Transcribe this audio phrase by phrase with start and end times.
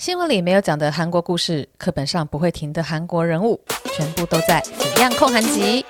[0.00, 3.60] 新闻里没有讲的韩国故事，课本上不会停的韩国人物，
[3.94, 4.58] 全部都在
[4.94, 5.84] 《怎样控韩集》。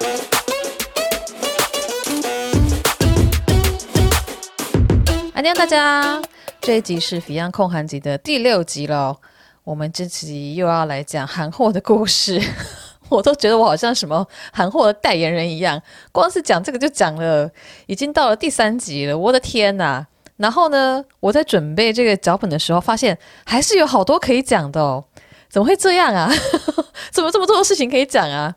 [5.32, 6.20] 安妞大家，
[6.60, 9.16] 这一集是《Fion 焢韩集》的第六集了。
[9.62, 12.42] 我们这集又要来讲韩货的故事，
[13.10, 15.80] 我都觉得我好像什么韩货的代言人一样，
[16.10, 17.48] 光是讲这个就讲了，
[17.86, 19.16] 已经到了第三集了。
[19.16, 20.04] 我的天呐！
[20.40, 25.04] 然后呢，我在准备这个脚本的时候，发现还是有好多可以讲的哦。
[25.50, 26.32] 怎么会这样啊？
[27.12, 28.54] 怎么这么多事情可以讲啊？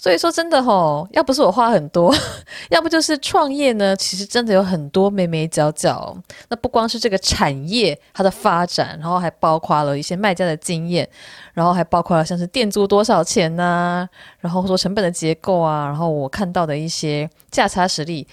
[0.00, 2.14] 所以说真的吼，要不是我话很多，
[2.70, 6.16] 要不就是创业呢，其实真的有很多眉眉角角。
[6.48, 11.08] 那不光是这个产业它的发展，然后还包括了一些卖家的经验，
[11.52, 18.24] 然后还包括了像是店租多少钱呐、然后说成本的结构啊，然后我看到的一些价差实力。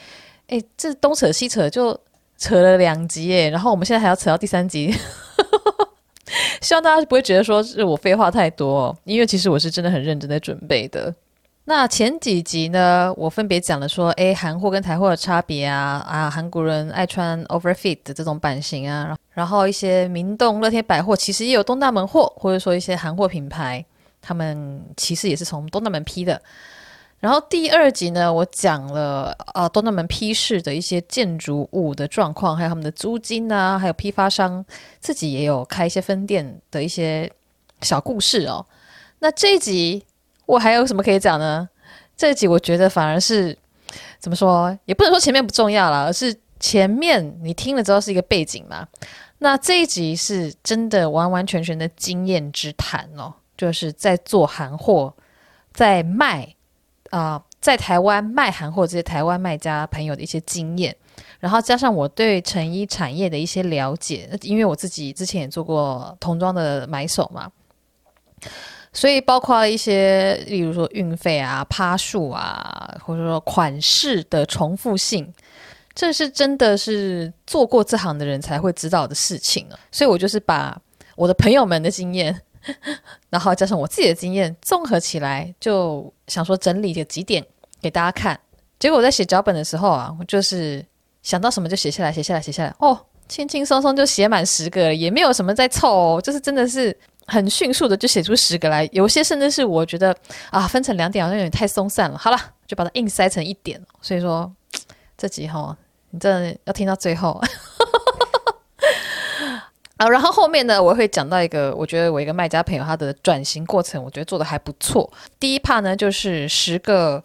[0.50, 2.00] 诶，这东扯西扯就
[2.38, 4.94] 扯了两集耶，然后我们现在还要扯到第三集，
[6.62, 11.14] 希望大家不会觉得说是我废话太多，因为其实我是真的很认真在准备的。
[11.68, 23.84] 那前几集呢，我分别讲了说，诶，韩货跟台货的差别啊，啊，韩国人爱穿 overfit 的这种版型啊，然后一些明洞、乐天百货其实也有东大门货，或者说一些韩货品牌，
[24.22, 26.40] 他们其实也是从东大门批的。
[27.26, 34.64] 然后第二集呢，我讲了啊，东大门批示的一些建筑物的状况，还有他们的租金啊，还有批发商
[35.00, 37.32] 自己也有开一些分店的一些
[37.82, 38.64] 小故事哦。
[39.20, 40.06] 那这一集。
[40.48, 41.68] 我还有什么可以讲呢？
[42.16, 43.58] 这一集我觉得反而是
[44.20, 48.88] 怎么说，也不能说前面不重要啦，而是前面你听了之后是一个背景嘛。
[49.40, 55.12] 那这一集是真的完完全全的经验之谈哦，就是在做韩货，
[55.74, 56.55] 在卖
[57.12, 60.96] 啊、在台湾卖韩货这些台湾卖家朋友的一些经验，
[61.40, 67.52] 然后加上我对成衣产业的一些了解，因为我自己之前也做过童装的买手嘛。
[68.92, 75.34] 所以包括一些，例如说运费啊、趴数啊，或者说款式的重复性，
[75.94, 79.78] 这是真的是做过这行的人才会知道的事情啊。
[79.92, 80.82] 所以我就是把
[81.18, 82.42] 我的朋友们的经验，
[83.30, 87.46] 然后加上我自己的经验，综合起来，就想说整理个几点
[87.82, 88.40] 给大家看。
[88.80, 90.86] 结果我在写脚本的时候啊，我就是
[91.24, 96.98] 想到什么就写下来，写下来，写下来，哦，轻轻松松就写满十个了，也没有什么在凑哦，就是真的是。
[97.28, 100.16] 很迅速的就写出十个来，有些甚至是我觉得
[100.52, 102.16] 啊，分成两点好像有点太松散了。
[102.16, 102.38] 好了，
[102.68, 103.82] 就把它硬塞成一点。
[104.00, 104.54] 所以说
[105.18, 105.76] 这集哈，
[106.12, 107.42] 你真的要听到最后
[109.98, 110.08] 啊。
[110.10, 115.12] 然后后面呢，我会讲到一个，我觉得我一个卖家朋友他的转型过程，我觉得做得还不错。
[115.40, 117.24] 第一 part 呢就是十个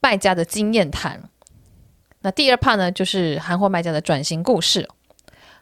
[0.00, 1.22] 卖家的经验谈，
[2.22, 4.88] 那第二 part 呢就是韩货卖家的转型故事。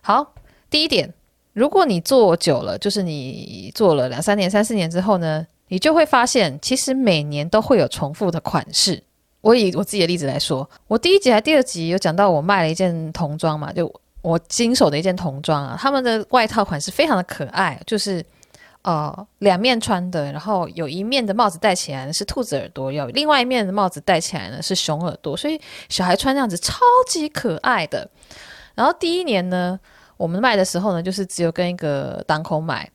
[0.00, 0.34] 好，
[0.70, 1.14] 第一点。
[1.54, 9.02] 如果你做久了，就是你做了两三年、三四年之后呢，你就会发现，其实每年都会有重复的款式。
[9.40, 13.92] 我以我自己的例子来说，我第一集还第二集有讲到，我卖了一件童装嘛，就
[14.28, 18.24] 我经手的一件童装啊，他们的外套款式非常的可爱，就是
[18.82, 28.08] 呃两面穿的，然后有一面的帽子戴起来是兔子耳朵，有另外一面的帽子戴起来呢是熊耳朵，所以小孩穿这样子超级可爱的。
[28.74, 29.78] 然后第一年呢。
[30.18, 32.90] 我们卖的时候呢，就是只有跟一个档口买，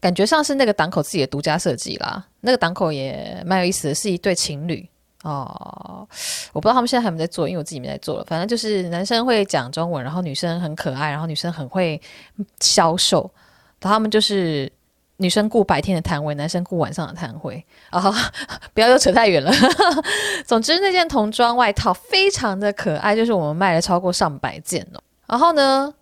[0.00, 2.26] 感觉上是那个档口自己的独家设计啦。
[2.40, 4.88] 那个档口也蛮有意思的，是一对情侣
[5.30, 6.06] 哦。
[6.52, 8.24] 我不知道他们现在还有没有在做，因为我自己没在做了。
[8.24, 12.00] 反正就是男生会讲中文，然后女生很可爱，然后女生很会
[12.60, 13.30] 销售。
[13.80, 14.70] 然后他们就是
[15.18, 17.64] 女生顾白天的摊位，男生顾晚上的摊位。
[17.90, 18.14] 啊、哦，
[18.72, 19.52] 不要又扯太远了。
[20.46, 25.00] 总之，那件童装外套非常的可爱，就是我们卖了超过上百件哦。
[25.26, 25.92] 然后呢，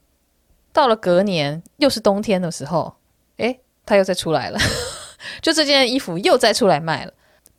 [0.73, 2.95] 到了隔年，又是冬天的时候，
[3.39, 4.59] 诶，他又再出来了，
[5.41, 7.13] 就这件衣服又再出来卖了。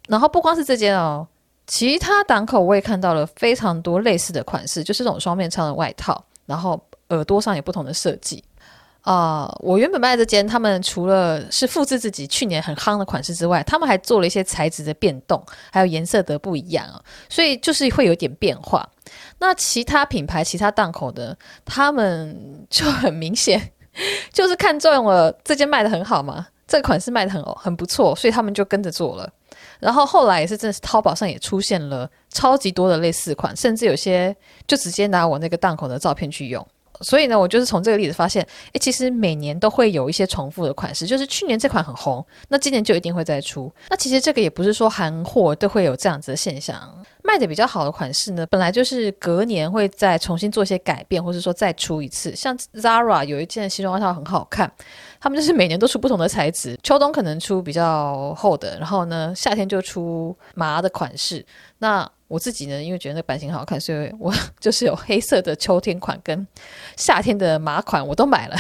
[0.08, 1.28] 然后不光是这件哦，
[1.68, 8.44] 其他档口我也看到了非常多类似的款式，就是这种双面穿的外套，然后耳朵上有不同的设计。
[9.02, 17.00] 啊、我原本卖这间，他们除了是复制自己去年很夯的款式之外，他们还做了一些材质的变动，还有颜色的不一样啊，
[17.30, 18.90] 所以就是会有点变化。
[19.38, 23.72] 那其他品牌、其他档口的，他们就很明显
[24.34, 29.30] 就是看中了这件卖得很好嘛，这款式卖得很很不错，所以他们就跟着做了。
[29.80, 34.36] 然后后来也是真的是淘宝上也出现了超级多的类似款，甚至有些
[34.68, 36.66] 就直接拿我那个档口的照片去用。
[37.02, 38.42] 所以呢，我就是从这个例子发现，
[38.72, 43.70] 诶，其实每年都会有一些重复的款式，就是去年这款很红，那今年就一定会再出。
[43.90, 47.06] 那其实这个也不是说韩货都会有这样子的现象。
[47.26, 52.36] 卖的比较好的款式呢，本来就是隔年会再重新做一些改变，或者说再出一次。
[52.36, 54.72] 像 Zara 有一件西装外套很好看，
[55.20, 61.44] 他们就是每年都出不同的材质，秋冬可能出比较厚的，然后呢夏天就出麻的款式。
[61.80, 66.48] 那我自己呢，因为觉得那版型好看，所以我就是有黑色的秋天款跟
[66.96, 68.56] 夏天的麻款，我都买了。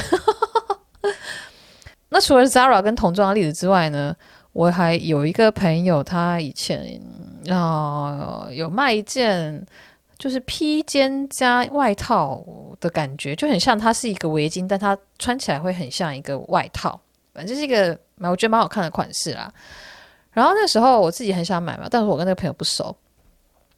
[2.09, 4.15] 那除了 Zara 跟童装的例子之外呢，
[4.53, 6.99] 我还有一个朋友，他以前。
[7.51, 9.65] 啊、有卖一件
[10.17, 12.43] 就是披肩加外套
[12.79, 16.99] 的感觉，就很像它是一个围巾，但它穿起来会很像一个外套，
[17.33, 19.51] 反正是一个蛮我觉得蛮好看的款式啦。
[20.31, 22.95] 然后那时候我自己很想买嘛，但是我跟那个朋友不熟，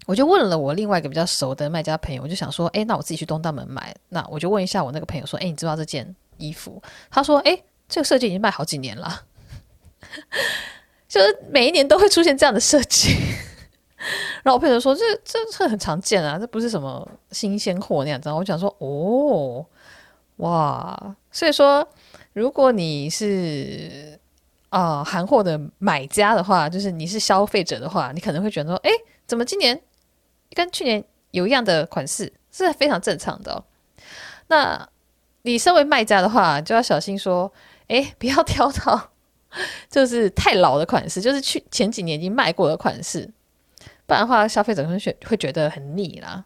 [0.05, 6.81] 我就问了我另外一个比较熟的卖家朋友，我就想说，哎，那我自己去东大门买，那我就问一下我那个朋友说，哎，你知道这件衣服？
[7.09, 7.59] 他说，哎，
[7.89, 9.21] 这个设计已经卖好几年了，
[11.07, 13.17] 就是每一年都会出现这样的设计。
[14.43, 19.65] 然后我朋友说：“这这这很常见啊，这不是什么新鲜货那样子。”我讲说：“哦，
[20.37, 21.15] 哇！
[21.31, 21.87] 所以说，
[22.33, 24.19] 如果你是
[24.69, 28.91] 啊韩货的买家的话，就是你是消费者的话，你可能会觉得说：哎，
[29.25, 29.81] 怎么今年
[30.53, 32.31] 跟去年有一样的款式？
[32.51, 33.63] 是非常正常的。
[34.47, 34.87] 那
[35.41, 37.51] 你身为卖家的话，就要小心说：
[37.87, 39.11] 哎，不要 挑到
[39.89, 43.29] 就是太老的款式，就是去前几年已经卖过的款式。”
[44.07, 46.43] 不然的话，消费者会觉会觉得很腻啦。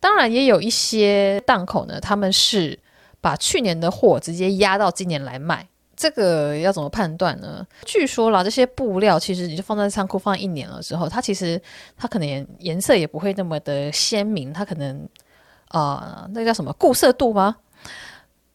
[0.00, 2.76] 当然，也有一些档口呢，他们是
[3.20, 5.68] 把去年的货直接压到今年来卖。
[5.96, 7.64] 这个要怎么判断呢？
[7.84, 11.60] 据说啦，这些布料其实你就放在仓库放一年了之后，它其实
[11.96, 15.08] 它可能颜色也不会那么的鲜明，它可能
[15.68, 17.56] 啊、那个叫什么固色度吗？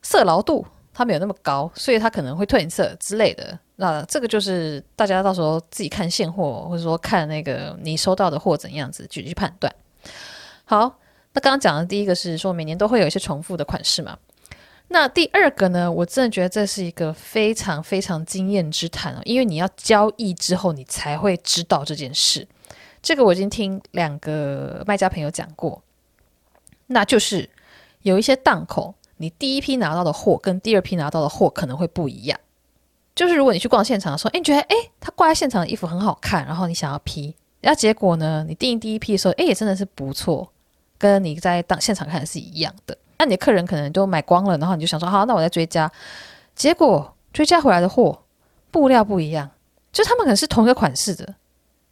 [0.02, 3.58] 色牢度它没有那么高，所以它可能会褪色之类的。
[3.82, 9.74] 那这个就是大家到时候自己看现货，或者说看那个你收到的货怎样子，去去判断。
[10.66, 11.00] 好，
[11.32, 14.18] 那刚刚讲的第一个是说每年都会有一些重复的款式嘛。
[14.90, 22.46] 那第二个呢，我真的觉得这是一个非常非常经验之谈哦，因为你要交易之后，你才会知道这件事。
[23.02, 25.82] 这个我已经听两个卖家朋友讲过，
[26.88, 27.50] 那就是
[28.02, 32.38] 有一些档口，你第一批拿到的货跟第二批拿到的货可能会不一样。
[33.20, 40.50] 就是如果你去逛现场的时候，哎，你觉得哎，他挂在现场的衣服很好看，然后你想要批，然后结果呢，你订第一批的时候，哎，也真的是不错，
[40.98, 42.98] 跟你在当现场看的是一样的。
[43.18, 45.92] 那你的客人可能都买光了，然后你就想说，好，那我再追加，
[46.56, 48.18] 结果追加回来的货
[48.72, 49.52] 布料不一样，
[49.92, 51.36] 就他们可能是同一个款式的，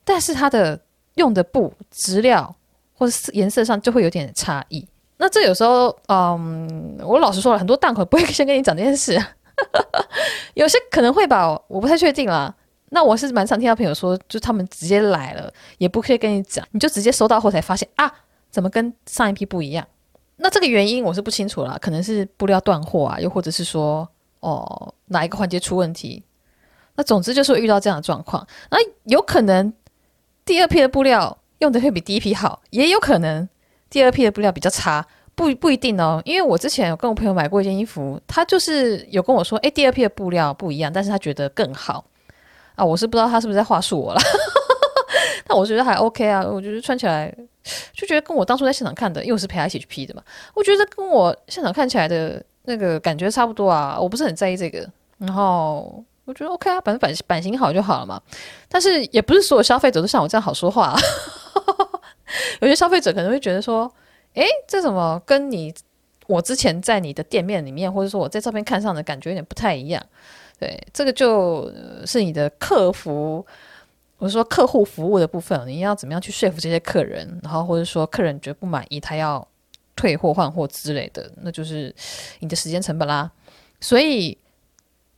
[0.05, 0.79] 但是它的
[1.15, 2.55] 用的布质料
[2.93, 4.87] 或者是颜色上就会有点差异。
[5.17, 9.21] 那这有时候，嗯，我老实说了，很多档口不会先跟你讲这件事。
[10.55, 12.53] 有些可能会吧，我不太确定啦。
[12.89, 18.11] 那我是蛮常听到朋友说，就他们直接来了，也不可以跟你讲，你就直接收到货才发现啊，
[18.49, 19.85] 怎么跟上一批不一样？
[20.37, 24.07] 那这个原因我是不清楚啦，可能是布料断货啊，又或者是说
[24.39, 26.23] 哦哪一个环节出问题。
[26.95, 28.47] 那总之就是会遇到这样的状况。
[28.71, 29.73] 那有可能
[30.45, 33.47] 第二批的布料用的会比第一批好，也有可能
[33.89, 35.05] 第二批的布料比较差。
[35.37, 42.03] 不不一定哦，因为我之前有跟我朋友买过一件衣服，他就是有跟我说，哎，第二批的布料不一样，但是他觉得更好
[42.73, 42.83] 啊。
[42.83, 44.19] 我是不知道他是不是在话术我了，
[45.45, 46.43] 但我觉得还 OK 啊。
[46.43, 47.31] 我觉得穿起来
[47.93, 50.23] 就觉得跟我当初在现场看的，因为我是陪他一起去批的嘛，
[50.55, 53.95] 我觉得跟我现场看起来的那个感觉差不多啊。
[53.99, 58.19] 我不是很在意这个，然后我觉得 OK 啊，反正版版型好就好了嘛。
[58.67, 60.99] 但是也不是所有消费者都像我这样好说话啊，
[62.61, 63.91] 有些消费者可能会觉得说。
[64.37, 65.73] 诶，这怎么跟你
[66.27, 70.05] 我之前在你的店面里面，或者说我在照片看上的感觉有点不太一样？
[70.59, 71.71] 对，这个就
[72.05, 73.43] 是你的客服，
[74.19, 79.45] 我说客户服务的部分，你要怎么样去说服这些客人，然后或者说客人觉得不满意，他要
[79.95, 81.93] 退货换货之类的，那就是
[82.39, 83.31] 你的时间成本啦。
[83.81, 84.37] 所以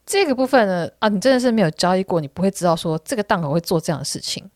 [0.05, 4.49] 这个部分呢，啊，你真的是没有交易过，你不会知道说这个档口会做这样的事情。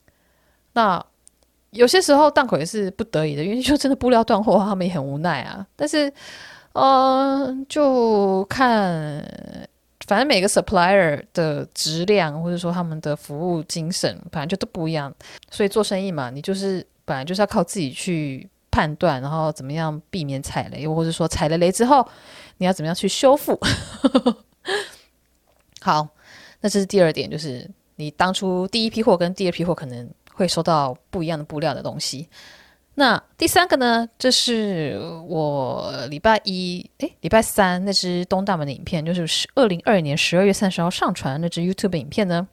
[0.71, 1.05] 那。
[1.73, 5.65] 有些时候档口也是不得已的，因为就真的布料断货，他们也很无奈啊。
[5.75, 6.07] 但是，
[6.73, 9.23] 嗯、呃，就看，
[10.05, 15.13] 反正每个 supplier 的质量或者说他们的服务精神，反正就都不一样。
[15.49, 22.07] 所以做生意嘛，你就是本来就是要靠自己去判断，然后怎么样避免踩雷，或者说踩了雷之后，
[22.57, 23.59] 你要怎么样去修复。
[25.81, 26.07] 好，
[26.61, 30.07] 那这是第二点，就是你当初第一批货跟第二批货可能。
[30.33, 32.27] 会收到不一样的布料的东西。
[32.95, 34.07] 那第三个呢？
[34.19, 42.47] 这是我礼拜一，诶，礼拜三那支东大门的影片，就是二零二二年十二月三十号上传那支 YouTube 影片呢。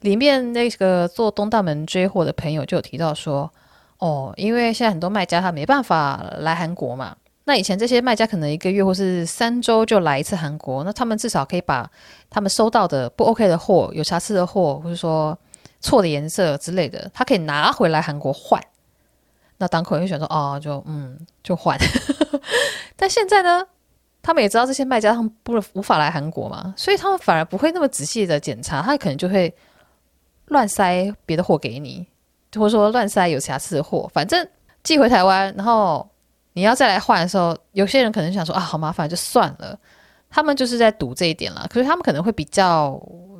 [0.00, 3.52] 里面那个做东大门追货的朋友就有提到说，
[3.98, 7.14] 哦，因为现在很多卖家他没办法来韩国嘛。
[7.44, 11.90] 那以前这些卖家可能一个月或是三周就来一次韩国，那他们至少可以把
[12.30, 15.38] 他们收到的不 OK 的货、有瑕疵的货，或者说
[15.84, 18.60] 错的颜色之类的，他可以拿回来韩国换。
[19.58, 21.78] 那当口人选说哦，就嗯就换。
[22.96, 23.64] 但现在呢，
[24.20, 29.54] 他们也知道这些卖家他们不无法来韩国嘛，所以他们反而不会那么仔细的检查，他可能就会
[30.46, 32.04] 乱塞别的货给你，
[32.56, 34.48] 或者说乱塞有瑕疵的货，反正
[34.82, 36.10] 寄回台湾，然后。
[36.56, 39.76] 你要再来换的时候，有些人可能想说啊，好麻烦，就算了。
[40.30, 42.92] 他们就是在赌这一点了，可是他们可能会比较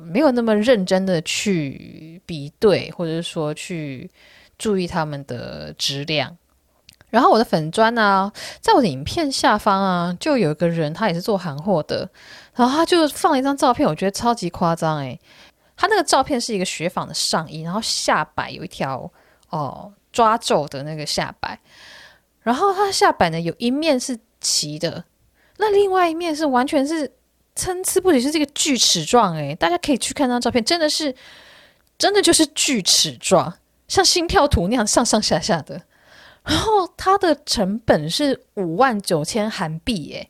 [0.05, 4.09] 没有那么认真的去比对，或者是说去
[4.57, 6.37] 注意他们的质量。
[7.09, 12.09] 然后我的粉砖呢，在我的影片下方啊，就有一个人，他也是做韩货的，
[12.55, 15.19] 然后他就放了一张照片，我觉得超级夸张诶，
[15.77, 19.09] 他那个照片是一个雪纺的上衣，然后下摆有一条
[19.49, 21.57] 哦抓皱的那个下摆。
[22.41, 25.03] 然后它下摆呢，有一面是齐的，
[25.57, 27.11] 那另外一面是完全是
[27.55, 29.33] 参差不齐，是这个锯齿状。
[29.35, 31.15] 诶，大家可以去看张照片，真的是，
[31.97, 33.57] 真的就是锯齿状，
[33.87, 35.81] 像心跳图那样上上下下的。
[36.43, 40.29] 然后它的成本是五万九千韩币，诶，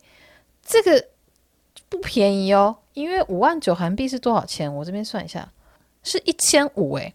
[0.65, 1.08] 这个
[1.89, 4.74] 不便宜哦，因为五万九韩币是多少钱？
[4.74, 5.51] 我这边算一下，
[6.03, 7.13] 是一千五，诶，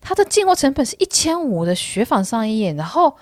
[0.00, 3.16] 它的进货成本是一千五的雪纺上衣，然后。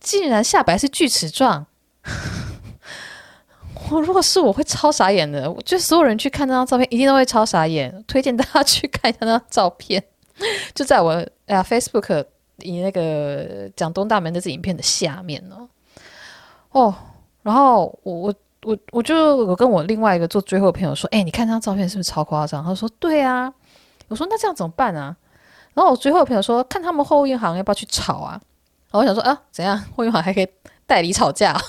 [0.00, 1.66] 竟然下摆是锯齿状，
[3.90, 5.50] 我如果是我会超傻眼的。
[5.50, 8.04] 我觉得所有人去看那张照片，一定都会超傻眼。
[8.06, 10.02] 推荐大家去看一下那张照片，
[10.74, 11.12] 就在我
[11.46, 12.24] 哎呀 Facebook
[12.58, 15.56] 以那个讲东大门的这影片的下面呢。
[16.70, 16.94] 哦，
[17.42, 22.64] 然后我我我我就我跟我另外一个做追货的朋友说，哎，你看那张照片是不是超夸张？
[22.64, 23.52] 他说对啊。
[24.08, 25.14] 我说那这样怎么办啊？
[25.74, 28.40] 然后我追货的朋友说，看他们货运行要不要去吵啊？
[28.90, 30.48] 然后我想说啊，怎样货运行还可以
[30.86, 31.54] 代理吵架？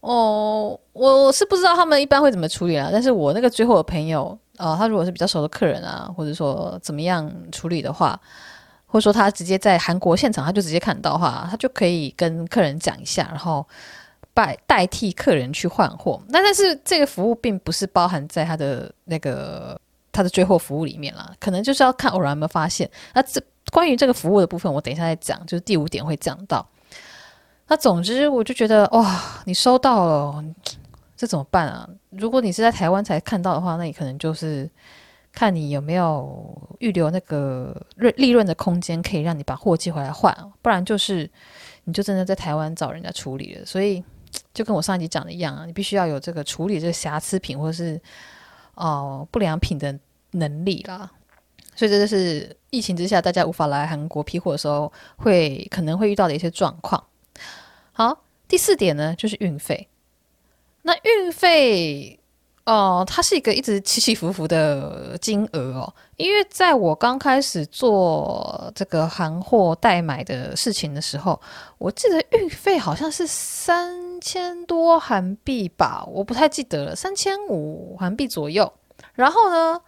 [0.00, 2.88] 哦，我是不知道他们一般会怎么处理啊。
[2.90, 8.18] 但是我那个追货的朋友啊、他如果是比较熟的客人啊，或者说怎么样处理的话，
[8.86, 13.66] 或者说他直接在韩国现场他就直接看到的话，他就可以跟客人讲一下，然后
[14.34, 16.20] 代代替客人去换货。
[16.28, 19.80] 那但是这个服务并不是包含在他的那个
[20.12, 22.90] 他的追货服务里面啦，可能就是要看偶然有没有发现。
[23.14, 23.40] 那这。
[23.72, 26.66] 关于这个服务的部分，我等一下再讲，就是第五点会讲到。
[27.70, 30.44] 那总之，我就觉得哇，你收到了，
[31.16, 31.88] 这怎么办啊？
[32.10, 34.68] 如果你是在台湾才看到的话，那你可能就是
[35.30, 41.30] 看你有没有预留那个利利润的空间，可以让你把货寄回来换，不然就是
[41.84, 43.64] 你就真的在台湾找人家处理了。
[43.64, 44.02] 所以
[44.52, 48.00] 就跟我上一集讲的一样啊，你必须要有这个处理这个瑕疵品或者是
[48.74, 49.96] 哦、不良品的
[50.32, 51.08] 能力啦。
[51.76, 57.00] 所以这就是疫情之下大家无法来韩国批货的时候，会可能会遇到的一些状况。
[57.92, 59.88] 好，第四点呢，就是运费。
[60.82, 62.18] 那运费
[62.64, 65.92] 哦，它是一个一直起起伏伏的金额哦。
[66.16, 71.38] 因为在我刚开始做这个韩货代买的事情的时候，
[71.78, 78.72] 我记得运费好像是三千多韩币吧，我不太记得了，三千五韩币左右。
[79.14, 79.80] 然后呢，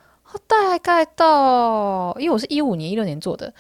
[0.47, 3.53] 大概到，因为我是一五年、一六年做的，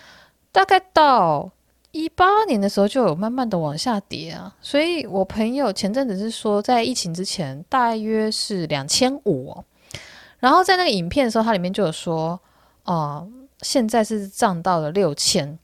[0.50, 1.50] 大概到
[1.92, 4.54] 一八年的时候就有慢慢的往下跌啊。
[4.60, 9.62] 所以我朋友前阵子是说，在疫情之前大约是两千五，
[10.40, 12.40] 然后在那个影片的时候，它里面就有说，
[12.84, 13.28] 哦、
[13.60, 15.58] 现在是涨到了六千。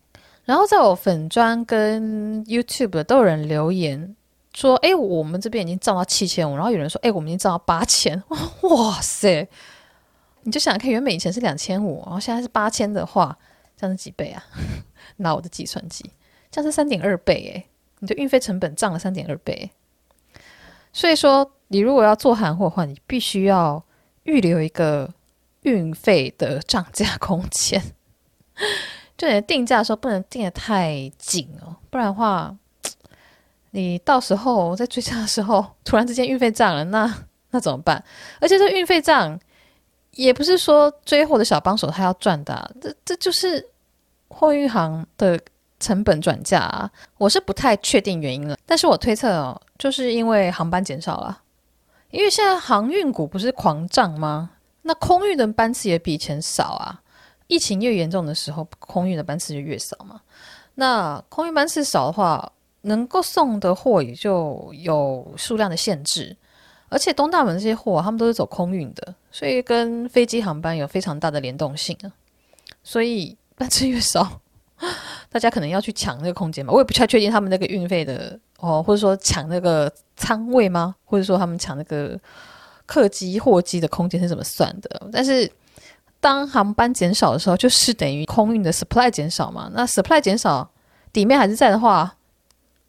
[0.44, 4.16] 然后在我粉专跟 YouTube 都有人留言
[4.54, 8.22] 说，哎，我们这边已经涨到七千五，然后有人说，哎，我们已经涨到八千，
[8.62, 9.46] 哇塞！
[10.42, 13.36] 你就想想看，原本以前是两千五，然后现在是八千的话，
[13.76, 14.42] 这样是几倍啊？
[15.18, 16.10] 拿我的计算机，
[16.50, 17.66] 这样是三点二倍诶，
[18.00, 19.70] 你的运费成本涨了三点二倍。
[20.92, 23.84] 所以说，你如果要做韩货的话，你必须要
[24.24, 25.12] 预留一个
[25.62, 27.80] 运费的涨价空间。
[29.16, 32.56] 就你定价的时候不能定得太紧哦，不然的话，
[33.72, 38.02] 你到时候在追价的时候，突然之间运费涨了，那那怎么办？
[38.40, 39.38] 而且这运费涨。
[40.12, 43.64] 也不是说追货的小帮手他要赚的，这这就是
[44.38, 45.38] 货运行的
[45.80, 46.90] 成本转嫁啊。
[47.16, 51.42] 我是不太确定原因了，但是我推测哦，就是因为航班减少了，
[52.10, 54.50] 因为现在航运股不是狂涨吗？
[54.82, 57.02] 那空运的班次也比以前少啊。
[57.48, 60.20] 疫情越严重的时候，空运的班次就越少嘛。
[60.74, 62.52] 那空运班次少的话，
[62.82, 66.36] 能够送的货也就有数量的限制。
[66.90, 72.12] 而且东大门这些货，他们都是走空运的，所以跟飞机航班有非常大的联动性啊。
[72.82, 74.40] 所以 班次越少，
[75.30, 80.94] 大家可能要去抢那个空间嘛，我也不太确定他们那个运费的哦，或者说抢那个仓位吗？
[81.04, 82.18] 或者说他们抢那个
[82.86, 85.08] 客机货机的空间是怎么算的？
[85.12, 85.50] 但是
[86.20, 89.70] 当航班减少的时候，就是等于空运的 supply 减少嘛。
[89.74, 90.70] 那 supply 减少，
[91.12, 92.16] 底面还是在的话，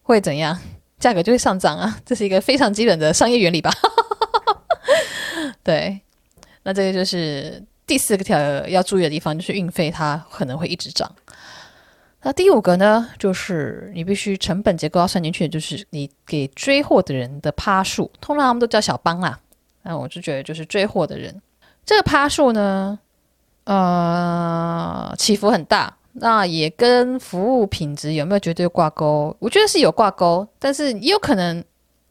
[0.03, 0.57] 会怎样？
[0.99, 1.97] 价格就会上涨啊！
[2.05, 3.71] 这是一个非常基本的商业原理吧？
[5.63, 6.01] 对，
[6.63, 11.11] 那这个就是第四个条要注意的地方，就是运费它可能会一直涨。
[12.21, 19.39] 那第五个呢，就是你必须成本结构要算进去，就是你给追货的人的趴数，通常他们都叫小帮啦。
[19.81, 21.41] 那我就觉得就是追货的人，
[21.83, 22.99] 这个趴数呢，
[23.63, 25.95] 呃，起伏很大。
[26.13, 29.35] 那也跟服务品质有没有绝对挂钩？
[29.39, 31.63] 我觉得是有挂钩，但是也有可能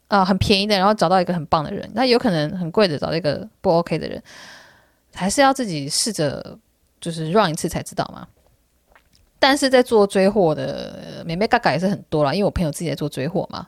[0.07, 4.21] 啊、很便宜的，然后找到一个很棒的人，那有可能很贵的找到一个不 OK 的人，
[5.13, 6.57] 还是要自己试着
[7.01, 8.27] 就是 run 一次才知道嘛。
[9.39, 13.67] 但是在做追货的，眉眉嘎嘎也是很多啦，因为我朋友自己在做追货嘛。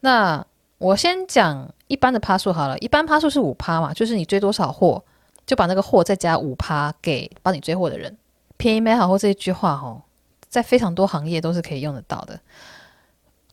[0.00, 0.44] 那
[0.78, 5.00] 我先讲一般的趴数好了，一般趴数是五趴嘛，就是你追多少货，
[5.46, 8.16] 就把那个货再加五趴给帮你追货的人。
[8.56, 10.02] 便宜没好货这一句话哦，
[10.48, 12.40] 在非常多行业都是可以用得到的。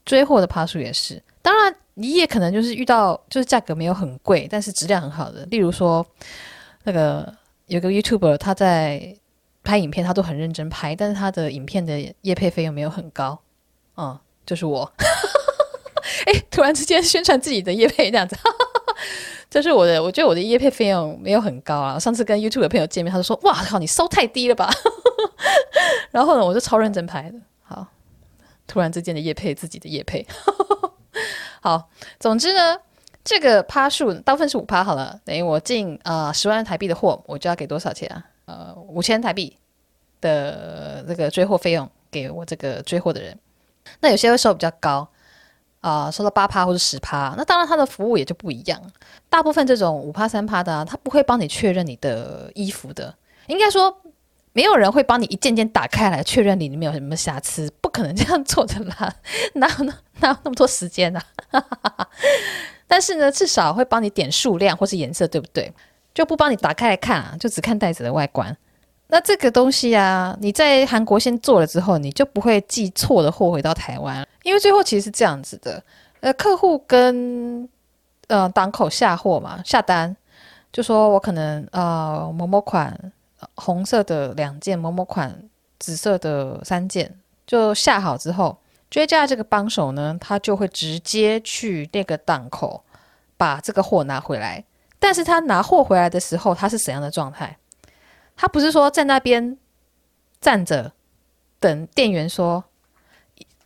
[0.05, 6.03] 追货的趴数也是，当然你也可能就是遇到就是价格没有很贵，但是质量很好的，例如说
[6.87, 7.35] 那个
[7.67, 9.17] 有个 YouTuber 他在。
[9.63, 13.37] 拍影片他都很认真拍，但是他的影片的业配费用没有很高，
[13.97, 14.89] 嗯，就是我，
[16.25, 18.37] 哎，突然之间宣传自己的业配这样子，
[19.51, 21.99] 这是我的，我觉得我的业配费用没有很高啊。
[21.99, 24.71] 上次跟 YouTube 的朋友见面，他就说：“哇靠，你收太低了吧？
[26.11, 27.37] ”然后呢，我就超认真拍的。
[27.63, 27.85] 好，
[28.67, 30.25] 突然之间的业配自己的业配，
[31.59, 31.89] 好，
[32.21, 32.77] 总之呢，
[33.27, 38.23] 这个趴数大部分是五趴好了，等于我进啊十万台币的货，我就要给多少钱啊？
[38.45, 39.53] 呃，五千台币
[40.21, 43.37] 的这个追货费用给我这个追货的人，
[43.99, 45.05] 那有些会收比较高
[45.81, 48.81] 啊、收到八趴或者十趴，那当然他的服务也就不一样。
[49.29, 53.13] 大部分这种五趴三趴的、啊，他不会帮你确认你的衣服的，
[53.47, 53.93] 应该说
[54.53, 59.13] 没有人会帮你一件件打开来确认你里面有什么瑕疵，不可能这样做的啦，
[59.55, 61.19] 哪有那哪有那么多时间呢、
[61.51, 61.61] 啊？
[62.87, 65.71] 但是呢，至少会帮你点数量或是颜色，对不对？
[66.13, 68.55] 就不帮你打开来看啊，就只看袋子的外观。
[69.09, 74.27] 那这个东西啊，你在韩国先做了之后，你就不会寄错的货回到台湾。
[74.43, 75.83] 因为最后其实是这样子的，
[76.21, 77.67] 呃，客户跟
[78.27, 80.15] 呃档口下货嘛，下单
[80.71, 82.97] 就说我可能呃某某款
[83.55, 85.37] 红色的两件，某某款
[85.79, 87.13] 紫色的三件，
[87.45, 88.57] 就下好之后，
[88.89, 92.83] 追加这个帮手呢，他就会直接去那个档口
[93.35, 94.63] 把这个货拿回来。
[94.99, 97.57] 但是他拿货回来的时候，他是怎样的状态？
[98.35, 99.57] 他不是说在那边
[100.39, 100.91] 站着
[101.59, 102.63] 等店员说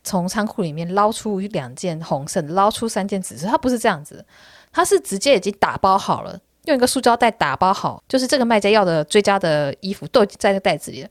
[0.03, 4.25] 从仓库里面捞出两件红色，捞出三件紫色，他不是这样子，
[4.71, 11.09] 他是直接已经打包好了，用一个塑胶袋打包好，就是这个卖家要的追加的衣服都已经在那袋子里了。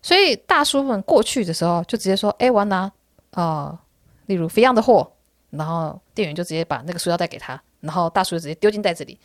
[0.00, 2.90] 所以大叔们过去的时候就直接说：“哎，我要拿、
[3.38, 3.78] 呃，
[4.26, 5.12] 例如 Fion 的货。”
[5.50, 9.18] 然后店员就直接把那个塑料袋给他，然后大叔就直接丢进袋子里。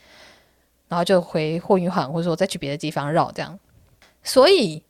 [0.87, 3.59] 然后就回货运行，或者说再去别的地方绕这样，
[4.23, 4.83] 所以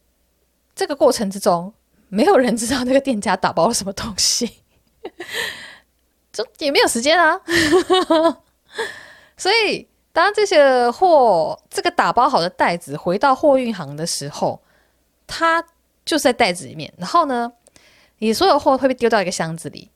[0.76, 1.74] 这个过程之中，
[2.10, 4.62] 没有人知道那个店家打包了什么东西，
[6.34, 7.40] 就也没有时间啊。
[9.38, 14.62] 所以当这些货这个打包好的袋子回到货运行的时候，
[15.26, 15.64] 它
[16.04, 16.94] 就在袋子里面。
[16.98, 17.52] 然后呢，
[18.24, 19.92] 你所有货会被丢到一个箱子里，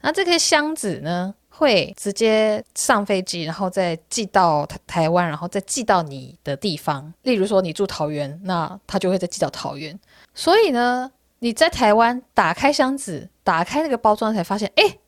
[0.00, 7.14] 那这个箱子呢，会直接上飞机，然后再寄到台台湾，然后再寄到你的地方。
[7.22, 9.96] 例如说你住桃园，那他就会再寄到桃园。
[10.34, 14.98] 所以呢，你在台湾打开箱子，打开那个包装才发现，哎，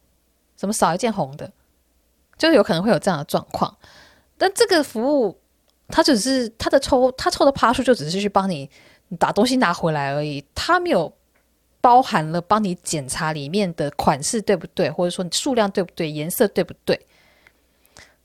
[0.54, 1.50] 怎么少一件红的？
[2.38, 3.76] 就有可能会有这样的状况。
[4.38, 5.37] 但这个服务，
[5.88, 8.70] 他只是他的抽，他抽的趴数就只是去帮你
[9.18, 11.12] 把东西拿回来而已，他没有。
[11.80, 17.06] 包含了帮你检查里面的款式对不对，或者说你数量对不对，颜色对不对。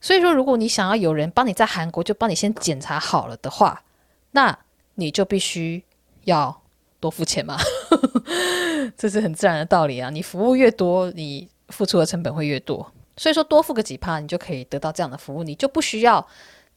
[0.02, 3.84] 所以说，如果你想要有人帮你在韩国就帮你先检查好了的话，
[4.32, 4.56] 那
[4.96, 5.84] 你就必须
[6.26, 6.62] 要
[7.00, 7.58] 多付钱嘛，
[8.96, 10.10] 这是很自然的道理啊。
[10.10, 12.92] 你服务越多，你付出的成本会越多。
[13.18, 16.26] 所以说，多付个几趴，你就可以得到这样的服务，你就不需要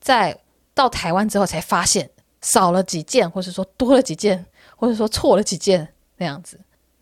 [0.01, 0.39] 在
[0.73, 2.09] 到台湾之后才发现
[2.41, 5.87] 少了几件，或者说多了几件，或者说错了几件
[6.17, 6.59] 那样子。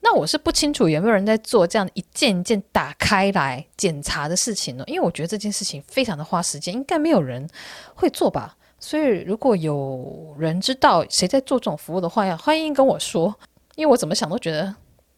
[0.09, 4.85] 那我是不清楚有没有人在做这样一件一件打开来检查的事情呢？
[4.87, 7.45] 因为我觉得这件事情非常的花时间，应该没有人
[7.93, 8.57] 会做吧。
[8.79, 13.35] 所以如果有人知道谁在做这种服务的话，要欢迎跟我说。
[13.75, 14.73] 因为我怎么想都觉得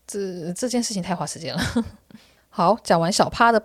[0.07, 1.61] 这这件事情太花时间了。
[2.49, 3.63] 好，讲完小趴的，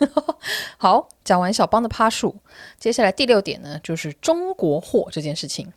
[0.78, 2.34] 好，讲完小邦的趴数，
[2.80, 5.70] 接下来第六点呢，就是中国货这件事情。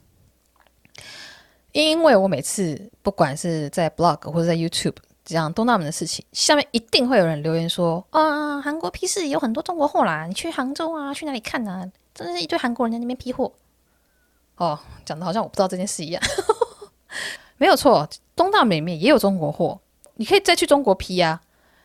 [1.71, 11.85] 因为我每次不管是在 blog 或者在 YouTube 讲东大门的事情，下面一定会有人留言说：“啊，韩国批示有很多中国货啦，你去杭州啊，去哪里看啊？
[12.13, 13.51] 真的是一堆韩国人在那边批货。”
[14.57, 16.21] 哦，讲的好像我不知道这件事一样。
[17.57, 19.79] 没有错，东大门里面也有中国货，
[20.15, 21.39] 你可以再去中国批、啊。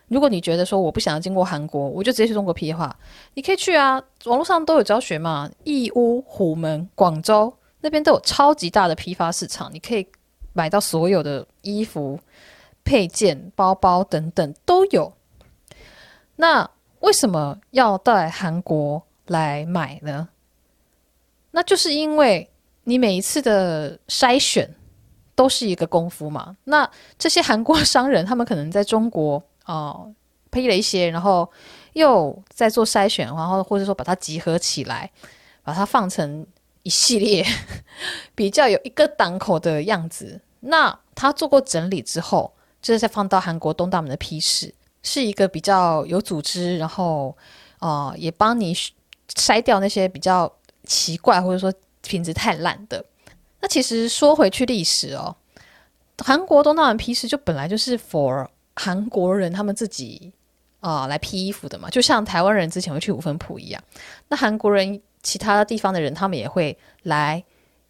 [0.07, 2.97] 如果你觉得说我不想要经过韩国，我就直接去中国批的话，
[3.35, 5.49] 你可以去啊，网络上都有教学嘛。
[5.63, 10.07] 义乌、虎门、广州那边都有超级大的批发市场，你可以
[10.53, 12.19] 买到所有的衣服、
[12.83, 15.13] 配件、包包等等都有。
[16.35, 20.29] 那为什么要带韩国来买呢？
[21.51, 22.49] 那就是因为
[22.83, 24.73] 你每一次的筛选
[25.35, 26.55] 都是一个功夫嘛。
[26.65, 29.43] 那这些韩国商人， 他们可能在中国。
[29.65, 30.09] 哦，
[30.49, 31.51] 批了一些，然后
[31.91, 35.11] 又在做筛选，然后或者说把它集合起来，
[35.61, 36.47] 把它放成
[36.87, 37.45] 一系列
[38.33, 40.39] 比较有一个档口的样子。
[40.61, 44.73] 那他做过整理之后，就是再放到韩国东大门的批示，
[45.03, 47.35] 是一个比较有组织，然后
[47.79, 48.73] 哦、也帮你
[49.35, 50.51] 筛掉那些比较
[50.85, 51.71] 奇怪或者说
[52.01, 53.03] 品质太烂的。
[53.59, 55.35] 那其实说回去历史哦，
[56.23, 58.47] 韩国东大门批示就本来就是 for。
[58.79, 60.31] 韩国人他们自己
[60.79, 63.83] 啊、来批衣服的嘛，就像台湾人之前会去五分铺一样。
[64.27, 67.43] 那韩国人其他地方的人，他们也会来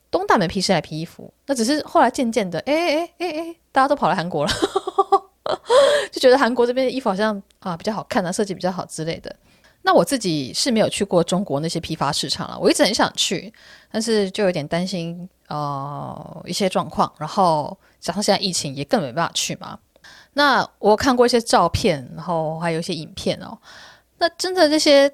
[0.10, 1.32] 东大门批示来批衣服。
[1.46, 4.52] 那只是后来渐渐的，哎哎哎哎，大家都跑来韩国了，
[6.12, 9.36] 就觉得韩国这边的衣服好像啊比较好看啊，设计比较好之类的。
[9.84, 13.54] 那我自己是没有去过中国那些批发市场了，我一直很想去，
[13.92, 19.80] 但是就有点担心呃一些状况，然后加上现在疫情也更没办法去嘛。
[20.34, 23.58] 那我看过一些照片，然后还有一些影片哦。
[24.18, 25.10] 那真的这些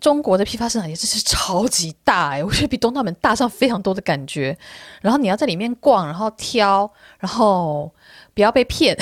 [0.00, 4.56] 中国的批发市场也真是超级大哎， 我觉得比东大门大上非常多的感觉。
[5.00, 7.90] 然后你要在里面逛，然后挑，然后
[8.34, 8.96] 不要被骗，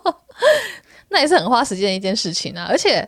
[1.08, 2.66] 那也是很花时间的一件事情啊。
[2.68, 3.06] 而且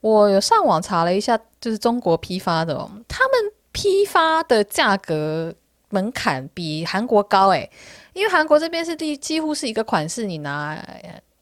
[0.00, 5.54] 我有上网查了一下，就是中国批发的哦，他们批发的价格
[5.90, 7.68] 门槛比韩国高哎。
[8.12, 10.76] 因为韩国这边是第几乎是一个款式，你拿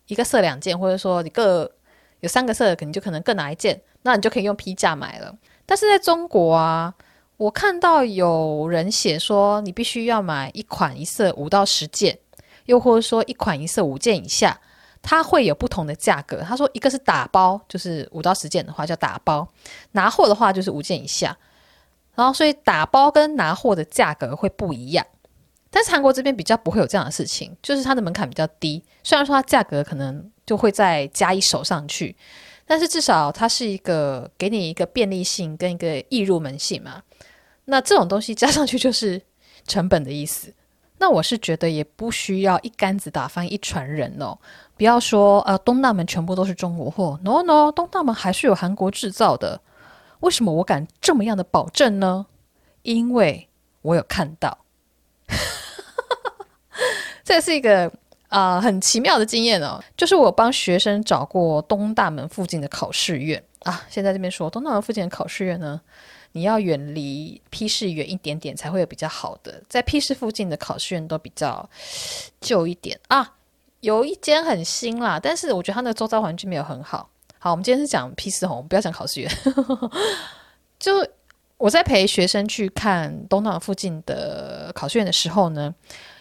[0.07, 1.71] 一个色两件，或者说你各
[2.21, 5.35] 有三个色，可能就可能各拿一件，那你就可以用批价买了。
[5.67, 6.95] 但是在中国啊，
[7.37, 12.19] 我看到有人写说，你必须要买一款一色五到十件，
[12.65, 14.59] 又或者说一款一色五件以下，
[15.03, 16.39] 它会有不同的价格。
[16.39, 19.47] 他说一个是打包，就是五到十件的话叫打包，
[19.93, 21.37] 拿货的话就是五件以下，
[22.15, 25.05] 然后所以打包跟拿货的价格会不一样。
[25.71, 28.83] 但是韩国这边比较不会有这样的事情，就是它的门槛比较低。
[29.05, 32.17] 虽然说它价格可能就会再加一手上去，
[32.69, 37.03] 但是至少它是一个给你一个便利性跟一个易入门性嘛。
[37.65, 39.21] 那这种东西加上去就是
[39.67, 40.55] 成本的意思。
[40.99, 44.39] 那我是觉得也不需要一竿子打翻一船人哦。
[44.77, 49.61] 不要说呃东大门全部都是中国货，no no，东大门还是有韩国制造的。
[50.21, 52.27] 为什么我敢这么样的保证呢？
[52.83, 53.49] 因为
[53.83, 54.59] 我有看到。
[57.25, 57.93] 这是一个、
[58.29, 63.87] 呃、很奇妙的经验哦，就是我帮学生找过东大门附近的考试院啊。
[63.89, 65.81] 现在这边说东大门附近的考试院呢，
[66.33, 69.63] 你要远离批示远一点点才会有比较好的。
[69.69, 71.69] 在批示附近的考试院都比较
[72.41, 73.35] 旧一点啊，
[73.81, 77.09] 有一间很新啦，但是我觉得它那个周遭环境没有很好。
[77.39, 79.31] 好，我们今天是讲批示哦，不要讲考试院。
[80.79, 80.93] 就
[81.57, 85.75] 我在陪学生去看东大门附近的考试院的时候呢。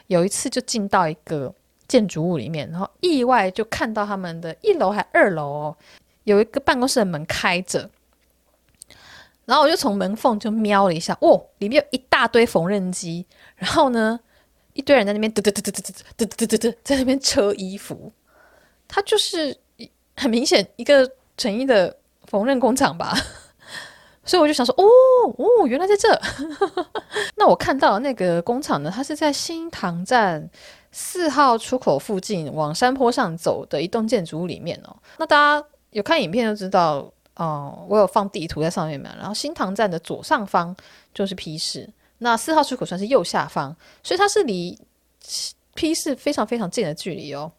[0.07, 1.53] 有一次就进到一个
[1.87, 5.77] 建筑物里面，然后意外就看到他们的一楼还二楼哦，
[6.25, 7.89] 有一个办公室的门开着，
[9.45, 14.19] 然后我就从门缝就瞄了一下，哦，里面有一大堆缝纫机，然后呢，
[14.73, 15.81] 一堆人在那边嘚嘚嘚嘚嘚
[16.17, 18.11] 嘚嘚嘚嘚在那边车衣服，
[18.87, 19.57] 它就是
[20.15, 21.95] 很明显一个成衣的
[22.25, 23.17] 缝纫工厂吧。
[24.27, 24.83] 所以我就想说，哦
[25.37, 26.21] 哦，原来在这。
[27.35, 30.47] 那我看到那个工厂呢，它是在新塘站
[30.91, 34.95] 四号出口附近往山坡上走的一栋建筑物里面哦。
[35.17, 39.09] 那大家有看影片就知道，哦、我有放地图在上面嘛。
[39.17, 40.75] 然后新塘站的左上方
[41.13, 44.77] 就是批示，那四号出口算是右下方，所以它是离
[45.73, 47.49] 批示非常非常近的距离哦，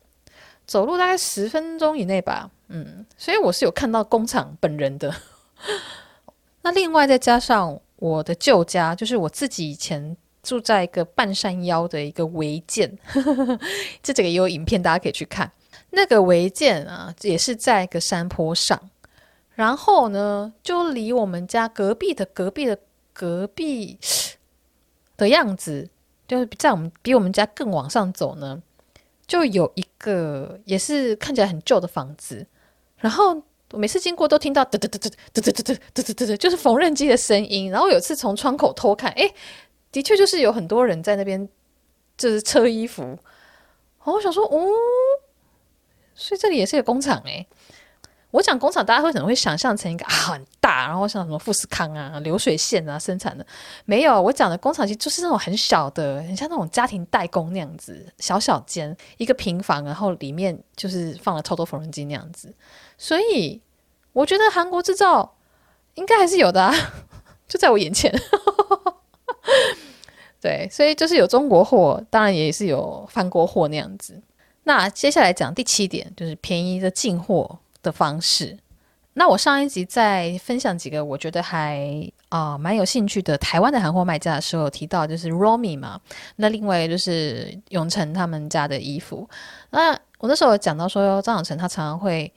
[0.67, 2.51] 走路大概十分钟以内吧。
[2.69, 5.15] 嗯，所以我是有看到工厂本人的。
[6.63, 12.99] 那另外再加上我的旧家，就是我自己以前住在一个半山腰的一个违建，
[14.03, 15.51] 这几个也有影片，大家可以去看。
[15.91, 18.91] 那个违建啊，也是在一个山坡上，
[19.55, 22.79] 然后呢，就离我们家隔壁的隔壁的
[23.15, 23.99] 隔壁
[25.17, 25.89] 的样子，
[26.27, 28.63] 就是在我们比我们家更往上走呢，
[29.27, 32.47] 就有一个也是看起来很旧的房子，
[32.99, 33.43] 然后
[33.73, 37.71] 我每次经过都听到嘚嘚嘚嘚嘚嘚嘚嘚嘚嘚嘚，就是缝纫机的声音。
[37.71, 39.31] 然后有次从窗口偷看，哎，
[39.93, 41.49] 的确就是有很多人在那边
[42.17, 43.03] 就是车衣服。
[44.05, 44.69] 哦我想说，哦。
[46.15, 47.47] 所以这里也是个工厂哎、
[48.31, 53.47] 我讲工厂，大家会可能会想象成一个、啊、很大，然后像什么富士康啊、流水线啊生产的，
[53.87, 54.21] 没有。
[54.21, 62.55] 我讲的工厂其实就是那种很小的，很像那种家庭代工那样子，小小间一个平房，然后里面就是放了超多缝纫机那样子。
[62.99, 63.61] 所以
[64.13, 65.37] 我觉得韩国制造
[65.95, 66.75] 应该还是有的啊，
[67.49, 68.15] 就在我眼前。
[70.41, 74.21] 对，所以就是有中国货，当然也是有翻锅货那样子。
[74.65, 78.59] 那接下来讲第七点，就是便宜的进货的方式。
[79.15, 86.01] 那我上一集在分享几个我觉得还啊、蛮有兴趣的台湾的韩货卖家的时候，提到就是 Romy 嘛。
[86.37, 89.29] 那另外就是永成他们家的衣服。
[89.71, 92.33] 那我那时候有讲到说，张永成他常常会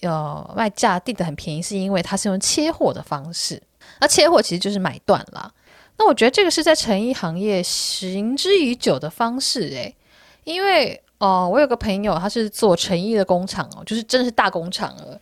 [0.00, 3.60] 有卖价定得很便宜，是因为他是用切货的方式。
[3.98, 5.52] 那切货其实就是买断啦。
[5.98, 9.96] 那我觉得这个是在成衣行业行之已久的方式诶、
[10.44, 11.02] 因为。
[11.20, 15.20] 哦，我有个朋友，他是做成衣的工厂哦，就是真的是大工厂了，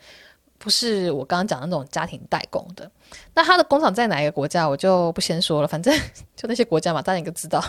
[0.56, 2.88] 不是我刚刚讲的那种家庭代工的。
[3.34, 5.92] 那他的工厂在哪一个国家，我就不先说了，反正
[6.37, 7.61] 就那些国家嘛，大家应该知道。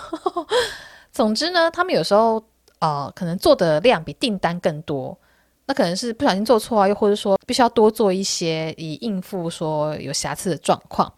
[1.12, 2.42] 总之呢，他们有时候
[2.78, 5.18] 啊、可能做的量比订单更多，
[5.66, 11.12] 那可能是不小心做错啊，又或者说必须要多做一些，以应付说有瑕疵的状况，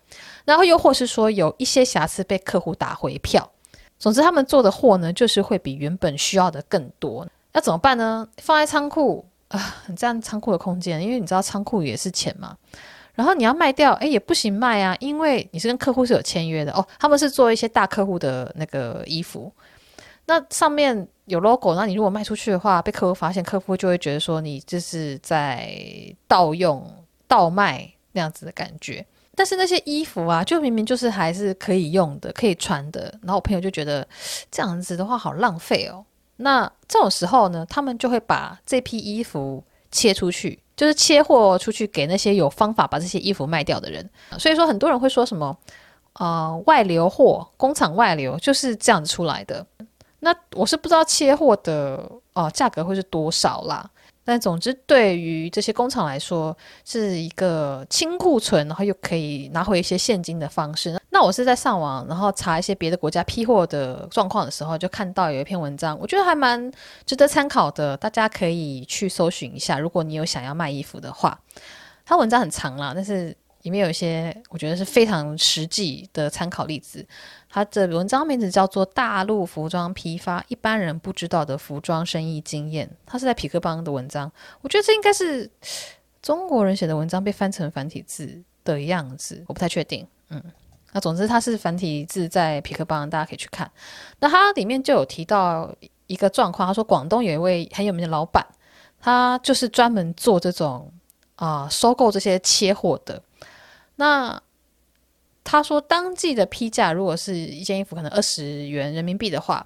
[0.46, 3.52] 然后又或是说有一些瑕疵被客户打回票。
[4.02, 7.28] 总之，他们做的货呢，就是会比原本需要的更多。
[7.52, 8.28] 要怎么办呢？
[8.38, 12.58] 放在仓库啊，很占仓库的空间，因为你知道仓库也是钱嘛。
[13.14, 16.84] 然后你要卖掉，哎，也不行卖啊，因为你是跟客户是有签约的哦。
[16.98, 19.54] 他们是做一些大客户的那个衣服，
[20.26, 25.72] 那上面有 logo，那你如果卖出去的话，被客户发现，客户就会觉得说你这是在
[26.28, 26.92] 盗用、
[27.28, 29.06] 盗卖那样子的感觉。
[29.36, 33.04] 但是那些衣服啊，就明明就是还是可以用的、可以穿的。
[33.22, 34.08] 然后我朋友就觉得
[34.52, 36.06] 这样子的话好浪费哦。
[36.38, 44.08] 那这种时候呢，他们就会把这批衣服切出去，就是切货出去给那些有方法把这些衣服卖掉的人。
[44.38, 45.58] 所以说，很多人会说什么
[46.14, 49.66] 呃外流货、工厂外流就是这样子出来的。
[50.20, 53.90] 那我是不知道切货的哦、价格会是多少啦。
[54.24, 56.56] 但总之，对于这些工厂来说，
[56.86, 61.00] 是一个清库存，然后又可以拿回一些现金的方式。
[61.10, 66.72] 那我是在上网，然后查一些别的国家批货的状况的时候，就看到有一篇文章，我觉得还蛮
[67.06, 69.80] 值得参考的，大家可以去搜寻一下。
[69.80, 71.38] 如果你有想要卖衣服的话，
[72.06, 77.06] 它文章很长啦，但是里面有一些我觉得是非常实际的参考例子。
[77.50, 84.32] 它的文章名字叫做《大陆服装批发一般人不知道的服装生意经验》，它是在匹克邦的文章。
[84.62, 85.50] 我觉得这应该是
[86.22, 90.08] 中国人写的文章被翻成繁体字的样子，我不太确定。
[90.30, 90.42] 嗯，
[90.94, 93.70] 那总之它是繁体字在匹克邦，大家可以去看。
[94.20, 95.76] 那它里面就有提到
[96.08, 98.46] 一个状况，他说广东有一位很有名的老板，
[99.02, 100.90] 他就是专门做这种
[101.36, 103.22] 啊、收购这些切货的。
[104.02, 104.42] 那
[105.44, 109.64] 他说，当季的批价如果是一件衣服可能二十元人民币的话，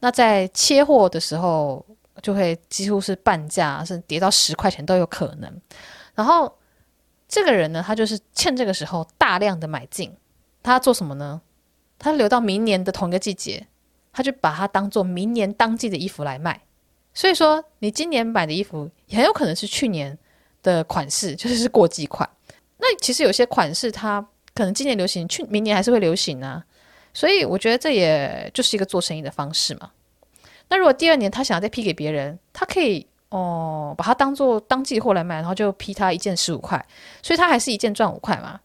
[0.00, 1.82] 那在切货的时候
[2.20, 5.50] 就会几乎是半价，是跌到十块钱都有可能。
[6.14, 6.54] 然后
[7.26, 10.14] 这个人呢，他就是趁这个时候大量的买进，
[10.62, 11.40] 他做什么呢？
[11.98, 13.66] 他留到明年的同一个季节，
[14.12, 16.60] 他就把它当做明年当季的衣服来卖。
[17.14, 20.18] 所以说，你今年买的衣服也很有可能是去年
[20.62, 22.28] 的款式，就是是过季款。
[22.78, 24.26] 那其实有些款式它。
[24.54, 26.60] 可能今年流行，去明年还是会流行啊，
[27.14, 29.88] 所以我觉得这也就是一个做生意的方式嘛。
[30.68, 36.84] 那如果第二年他想要再批给别人，他可以哦把它当做当季货来卖，然后就批他一件十五块，
[37.22, 38.58] 所以他还是一件赚五块嘛。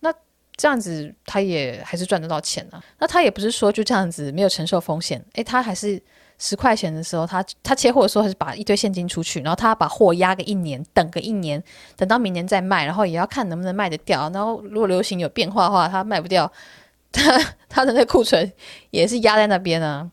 [0.00, 0.10] 那
[0.56, 2.82] 这样子他也还是赚得到钱啊。
[2.98, 6.02] 那他也不是说就这样子没有承受风险，诶，他还是。
[6.38, 11.62] 十块钱的时候，他他切货的时候还是把一堆现金出去，然后他把货压个一年，等个一年，
[11.96, 14.30] 等到明年再卖，然后也要看能不能卖得掉。
[14.30, 16.50] 然后如果流行有变化的话，他卖不掉，
[17.10, 18.52] 他他的那库存
[18.90, 20.10] 也是压在那边啊。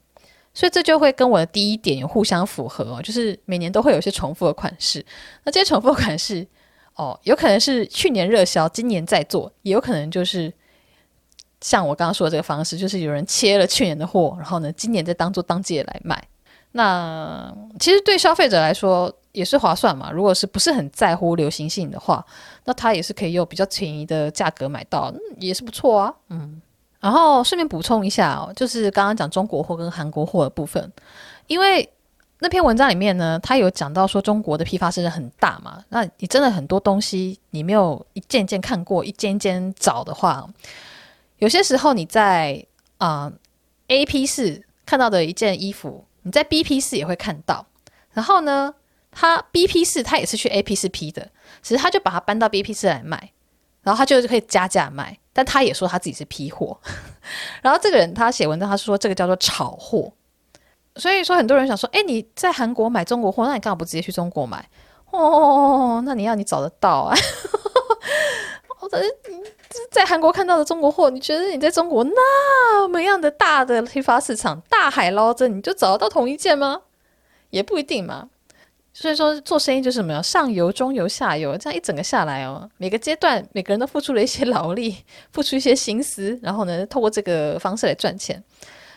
[0.56, 5.04] 所以这就会跟我的第一点有互相符合哦，就是每年都会有一些重复的款式。
[5.44, 6.46] 那这些重复款式
[6.96, 10.54] 哦，有可能是去年热销，今年再做，也有可能就是
[11.64, 16.22] 像我刚刚说的这个方式，就是有人切了去年的货，然后呢，今年再当做当季来卖。
[16.74, 20.12] 那其实对消费者来说也是划算嘛。
[20.12, 22.26] 如果是不是很在乎流行性的话，
[22.66, 26.14] 那他也是可以用比较便宜的价格买到，也是不错啊。
[26.30, 26.62] 嗯，
[27.00, 30.92] 然后顺便补充一下哦，就是刚刚讲中国货跟韩国货的部分，
[31.48, 31.88] 因为
[32.40, 40.46] 那篇文章里面呢，他有讲到说中国的批发市场很大嘛，那你真的很多东西你没有一件件看过，一件一件找的话，
[41.44, 42.66] 有些时候你在
[43.00, 43.30] 啊、
[43.90, 46.06] A P 市看到的一件衣服。
[46.22, 47.66] 你在 B P 市也会看到，
[48.14, 48.74] 然后呢，
[49.12, 51.30] 他 B P 市他也是去 A P 市批的，
[51.62, 53.34] 其实他就把它搬到 B P 市来卖，
[53.82, 56.80] 然后他就可以加价卖，但他也说他自己是批货，
[57.62, 60.14] 然后这个人他写文章，他说这个叫做炒货，
[60.96, 64.66] 所以说很多人想说，哎，你在韩国买中国货，那你干嘛不直接去中国买？
[65.12, 67.14] 哦，那你要你找得到啊，
[68.80, 69.06] 我觉得
[69.90, 76.82] 在韩国看到的中国货，你觉得你在中国那么样的大的批发市场，大海捞针，你就找得到同一件吗？
[77.50, 78.30] 也不一定嘛。
[78.96, 80.22] 所以说做生意就是什么呀？
[80.22, 84.96] 上游、中游、下游，这样一整个下来哦，每个阶段每个人都付出了一些劳力，
[85.32, 88.44] 付出一些心思，然后呢，透过这个方式来赚钱。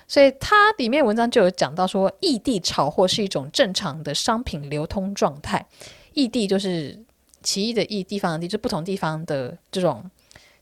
[0.06, 5.66] 所以它里面文章就有讲到说，异地炒货是一种正常的商品流通状态。
[6.12, 6.98] 异地就是
[7.42, 10.04] 奇异的异，地方的地，就不同地方的这种。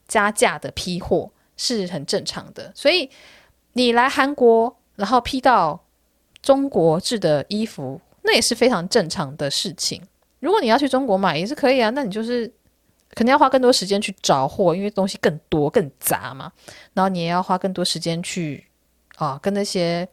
[0.06, 3.08] 加价的批货是很正常的，所以
[3.72, 5.84] 你来韩国，然后批到
[6.42, 10.02] 中国制的衣服，那也是非常正常的事情。
[10.40, 12.52] 如果你要去中国买也是可以啊，那你就是
[13.10, 16.52] 肯定要花更多时间去找货，因为东西更多更杂嘛。
[16.92, 18.64] 然后你也要花更多时间去
[19.16, 20.06] 啊跟那些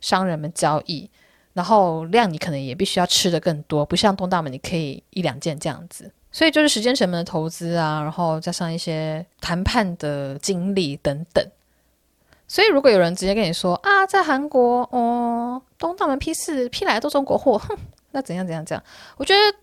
[0.00, 1.10] 商人们交易，
[1.52, 6.12] 然后量你可能也必须要吃得更多，不像东大门你可以一两件这样子。
[6.32, 11.46] 所以就是时间成本的投资啊，然后加上一些谈判的经历等等。
[12.48, 17.76] 所以如果有人直接跟你说啊，在韩国哦，东大门批次批来的都中国货，哼，
[18.10, 18.82] 那怎样怎样怎样？
[19.16, 19.56] 我觉得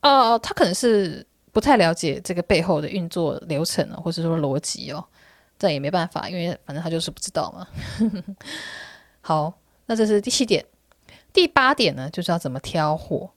[0.00, 5.04] 呃，他可能是不太了解这个背后的运作流程啊，或者说逻辑哦。
[5.58, 7.66] 这也没办法，因为反正他就是不知道嘛。
[9.22, 9.54] 好，
[9.86, 10.62] 那这是第七点。
[11.32, 13.30] 第八点呢，就是要怎么挑货。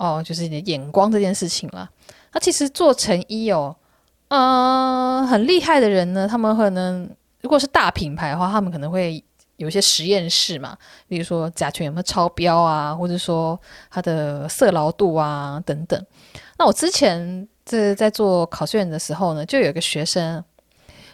[0.00, 1.86] 哦，就是你的眼光这件事情了。
[2.32, 3.76] 那其实做成衣哦，
[4.28, 7.06] 嗯、呃，很厉害的人呢，他们可能
[7.42, 9.22] 如果是大品牌的话，他们可能会
[9.56, 10.74] 有一些实验室嘛，
[11.06, 13.60] 比如说甲醛有没有超标啊，或者说
[13.90, 16.02] 它的色牢度啊等等。
[16.56, 20.42] 那我之前在在做考试院的时候呢，就有一个学生，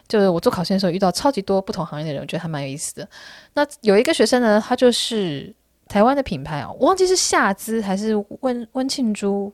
[0.07, 3.09] 就是我做考试的时候遇到超级多不同行业的人，我觉得还蛮有意思的。
[3.55, 5.53] 那有一个学生呢，他就是。
[5.97, 9.51] 台湾的品牌哦，我忘记是夏姿还是温温庆珠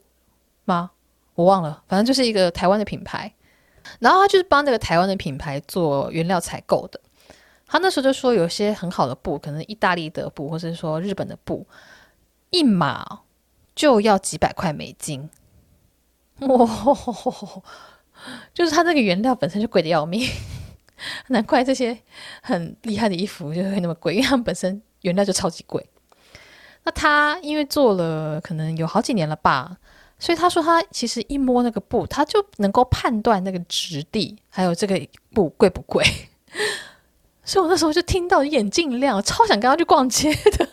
[0.64, 0.90] 吗？
[1.36, 3.32] 我忘了，反正就是一个台湾的品牌。
[4.00, 7.00] 然后他就是帮这个台湾的品牌做原料采购的。
[7.64, 11.64] 他那时候就说，有些很好的布，可能意大利的布，或者是说日本的布，
[12.50, 13.20] 一码
[13.76, 15.30] 就要几百块美金。
[16.40, 17.62] 哇、哦，
[18.52, 20.28] 就是他那个原料本身就贵的要命，
[21.28, 21.96] 难怪这些
[22.42, 25.88] 很厉害的衣服就会那么贵，因为他们本身原料就超级贵。
[26.84, 29.76] 那他因为做了可能有好几年了吧，
[30.18, 35.00] 所以他说他其实一摸那个布，他就能够判断那个质地，还有这个
[35.32, 36.04] 布贵不贵。
[37.44, 40.68] 所以我那时候就听到眼睛亮，超想跟他去逛街的，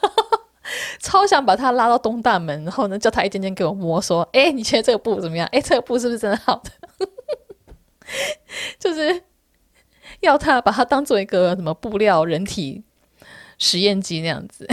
[1.00, 5.48] 超想把他拉到东大门，然后呢叫他一件件给我摸，说：“哎，你觉得这个布怎么样？
[5.52, 6.72] 哎，这个布是不是真的好的？”
[8.80, 9.24] 就是
[10.22, 12.84] 要他把它当做一个什么布料人体。
[13.60, 14.65] 实验机那样子，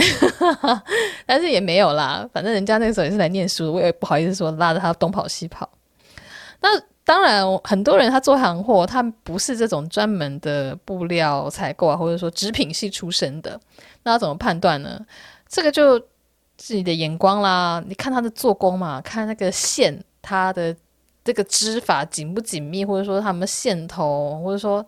[1.27, 2.27] 但是也没有啦。
[2.33, 5.69] 反正人家那时候也是来念书，我也不好意思说拉着他东跑西跑。
[6.61, 6.69] 那
[7.03, 13.59] 当然，很多人他做行货，他不是这种专门的布料采购啊，或者说织品系出身的，
[14.03, 14.99] 那怎么判断呢？
[15.47, 15.99] 这个就
[16.57, 17.83] 自己的眼光啦。
[17.87, 20.75] 你看他的做工嘛，看那个线，它的
[21.23, 24.85] 这个织法紧不紧密，或者说他们线头，或者说，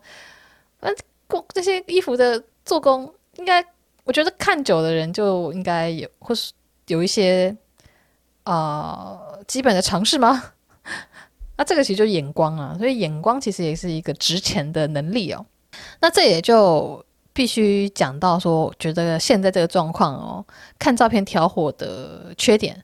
[0.80, 0.90] 那，
[1.26, 3.62] 工这些衣服的做工应该。
[4.10, 6.50] 我觉得看久的人就应该有，或是
[6.88, 7.56] 有一些
[8.42, 10.52] 啊、呃、基本的常识吗？
[11.56, 15.46] 那这个其实就眼光啊，所以眼光其实也是一个值钱的能力哦。
[16.00, 20.44] 那这也就必须讲到说，觉得现在这个状况哦，
[20.76, 22.82] 看照片挑货的缺点，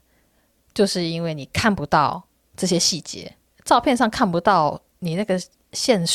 [0.72, 2.22] 就是因为你看不到
[2.56, 3.34] 这些细节，
[3.64, 5.36] 照片上看不到你那个
[5.72, 6.06] 线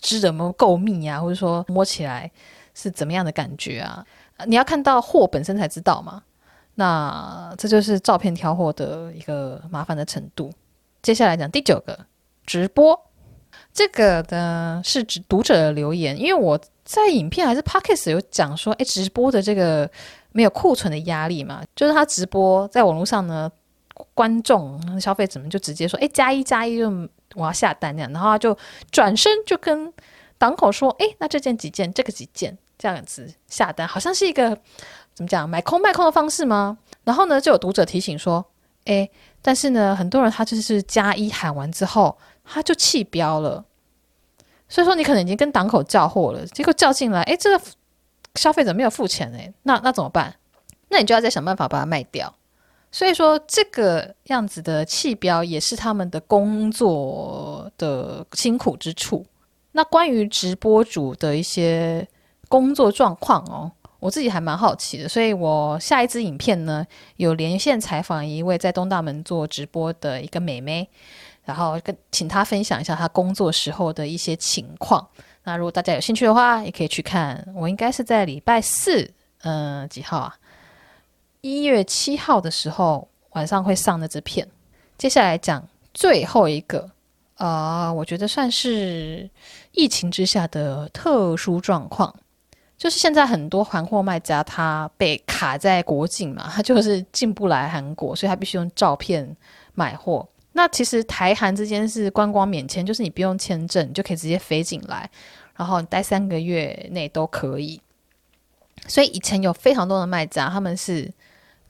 [0.00, 2.30] 织的有没有够密啊，或者说摸起来
[2.72, 4.02] 是怎么样的感觉啊？
[4.46, 6.22] 你要看到货本身才知道嘛，
[6.74, 10.52] 那这就是照片挑货的一个麻烦的程度。
[11.02, 11.98] 接下来讲第九个，
[12.46, 12.98] 直播。
[13.74, 19.90] 这个呢是指读者的留言，因为我在影片还是 Podcast 有讲说，哎，直播的这个
[20.32, 23.50] 没有库存的压力嘛，就是他直播在网络上呢，
[24.14, 26.90] 观众消费者们就直接说，哎，加一加一就
[27.34, 28.56] 我要下单那样，然后他就
[28.90, 29.92] 转身就跟
[30.38, 34.50] 档口说，哎，那这件几件，这个几件，这样子下单，好像是一个
[35.14, 36.78] 怎么讲买空卖空的方式吗？
[37.04, 38.44] 然后呢，就有读者提醒说，
[38.84, 39.08] 哎，
[39.40, 42.18] 但是呢，很多人他就是加一喊完之后。
[42.44, 43.64] 他就弃标了，
[44.68, 47.64] 所以说你可能已经跟档口叫货了，结果叫进来，哎，这个
[48.34, 50.34] 消费者没有付钱哎，那那怎么办？
[50.88, 52.34] 那你就要再想办法把它卖掉。
[52.90, 59.24] 所以说这个样子的弃标也是他们的工作的辛苦之处。
[59.70, 62.06] 那关于直播主的一些
[62.52, 66.86] 工作状况哦，我自己还蛮好奇的，所以我下一支影片呢，
[67.16, 70.86] 有连线采访一位在东大门做直播的一个美眉。
[71.46, 75.08] 然后跟请她分享一下她工作时候的一些情况。
[75.44, 77.42] 那如果大家有兴趣的话，也可以去看。
[77.56, 79.10] 我应该是在礼拜四，
[79.42, 80.36] 嗯、几号啊？
[81.40, 84.46] 一月七号的时候晚上会上的这片。
[84.98, 86.88] 接下来讲最后一个，
[87.34, 89.28] 啊、呃，我觉得算是
[89.72, 92.14] 疫情之下的特殊状况，
[92.76, 99.36] 就是现在很多韩货卖家他被卡在国境嘛， 他就是进不来韩国，所以他必须用照片
[99.74, 100.28] 买货。
[100.52, 105.08] 那其实台韩之间是观光免签，就是你不用签证，就可以直接飞进来，
[105.56, 107.80] 然后你待三个月内都可以。
[108.86, 111.10] 所以以前有非常多的卖家，他们是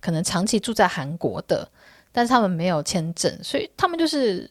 [0.00, 1.68] 可能长期住在韩国的，
[2.10, 4.50] 但是他们没有签证，所以他们就是、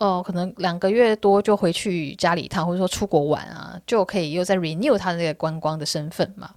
[0.00, 6.50] 哦，可能两个月多就回去家里一趟，或者说出国玩啊，就可以又再 renew 他的那个观光的身份嘛。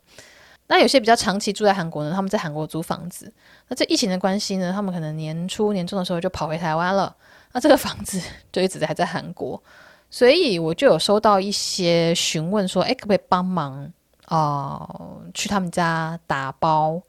[0.68, 3.32] 那有些比较长期住在韩国呢，他们在韩国租房子。
[3.68, 7.14] 那这疫情的关系呢，他们可能年初年中的时候就跑回台湾了。
[7.52, 8.20] 那这个房子
[8.50, 9.62] 就一直还在韩国，
[10.10, 13.92] 所以我就有收到一些询问说，哎，可不可以帮忙
[14.30, 17.00] 哦、去他们家打包，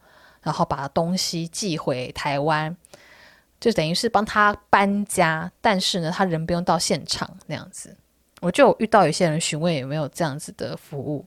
[0.42, 2.76] 然后把东西寄回台湾，
[3.60, 7.96] 就等于是帮他搬家，但是呢，他人不用到现场那样子。
[8.40, 11.24] 我就遇到有些人询问有没有这样子的服务，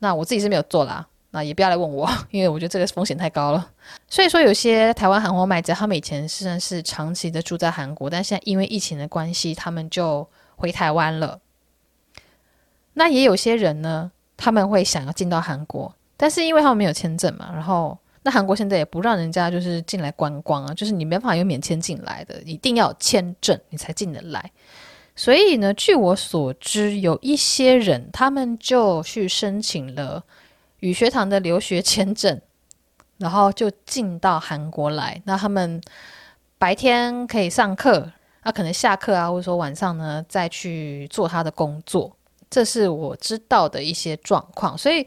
[0.00, 1.06] 那我自己是没有做啦。
[1.34, 3.70] 那也不要来问我， 因为我觉得这个风险太高了。
[4.08, 11.40] 所以说，有些台湾韩货卖家，他们以前虽然是长期的住在韩国，但现在因为疫情的关系，他们就回台湾了。
[12.92, 24.50] 那也有些人呢，他们会想要进到韩国，但是因为他们没有签证嘛，然后那韩国现在也不让人家就是进来观光啊，就是你没办法有免签进来的，一定要签证你才进得来。
[25.14, 30.24] 所以呢，据我所知，有一些人他们就去申请了。
[30.80, 32.40] 语学堂的留学签证，
[33.18, 35.22] 然后就进到韩国来。
[35.26, 35.80] 那他们
[36.58, 38.10] 白天可以上课，
[38.42, 42.16] 那可能下课啊，或者说晚上呢再去做他的工作。
[42.50, 44.76] 这是我知道的一些状况。
[44.76, 45.06] 所以，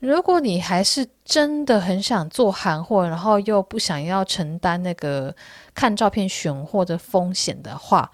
[0.00, 5.34] 如果你还是真的很想做韩货，然后又不想要承担那个
[5.74, 8.10] 看照片选货的风险的话，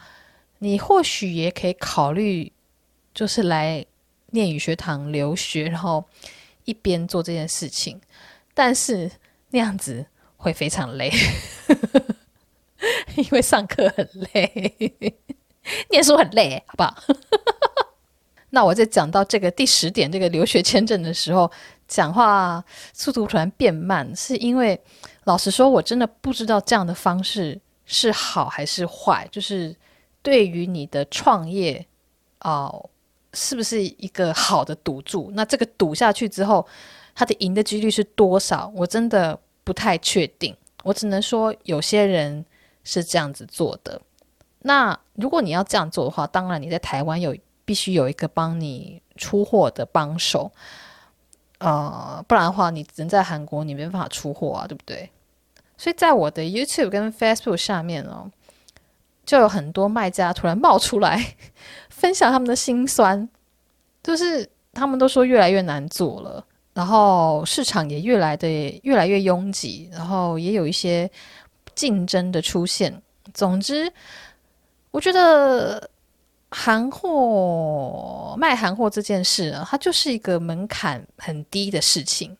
[0.59, 2.53] 你或许也可以考虑，
[3.13, 3.85] 就是来
[4.31, 6.05] 念语学堂留学，然后。
[6.67, 8.01] 一边做这件事情，
[8.55, 9.11] 但是
[9.51, 10.07] 那样子
[10.39, 11.13] 会非常累，
[13.17, 14.95] 因为上课很累，
[15.93, 16.97] 念书很累，好不好？
[18.49, 21.53] 那我在讲到这个第十点，这个留学签证的时候，
[21.87, 24.81] 讲话速度突然变慢，是因为
[25.25, 29.75] 老实说，我真的不知道这样的方式是好还是坏，就是
[30.23, 31.87] 对于你的创业
[32.41, 32.91] 哦。
[33.37, 35.29] 是不是一个好的赌注？
[35.35, 36.65] 那这个赌下去之后，
[37.17, 38.73] 他的赢的几率是多少？
[38.77, 40.57] 我真的不太确定。
[40.85, 42.47] 我只能说，有些人
[42.85, 44.01] 是这样子做的。
[44.61, 50.53] 那如果你要这样做的话，当然你在台湾有必须有一个帮你出货的帮手，
[51.65, 55.09] 呃，不然的话，你人在韩国，你没办法出货啊，对不对？
[55.77, 58.31] 所以在我的 YouTube 跟 Facebook 下面哦，
[59.27, 61.35] 就有很多卖家突然冒出来。
[61.89, 63.29] 分享他们的辛酸，
[64.03, 66.45] 就是他们都说越来越难做了，
[66.75, 68.47] 然后市场也越来的
[68.83, 71.11] 越来越拥挤，然后也有一些
[71.75, 73.01] 竞争的出现。
[73.33, 73.91] 总之，
[74.91, 75.89] 我觉得
[76.57, 82.37] 韩货卖韩货这件事啊，它就是一个门槛很低的事情，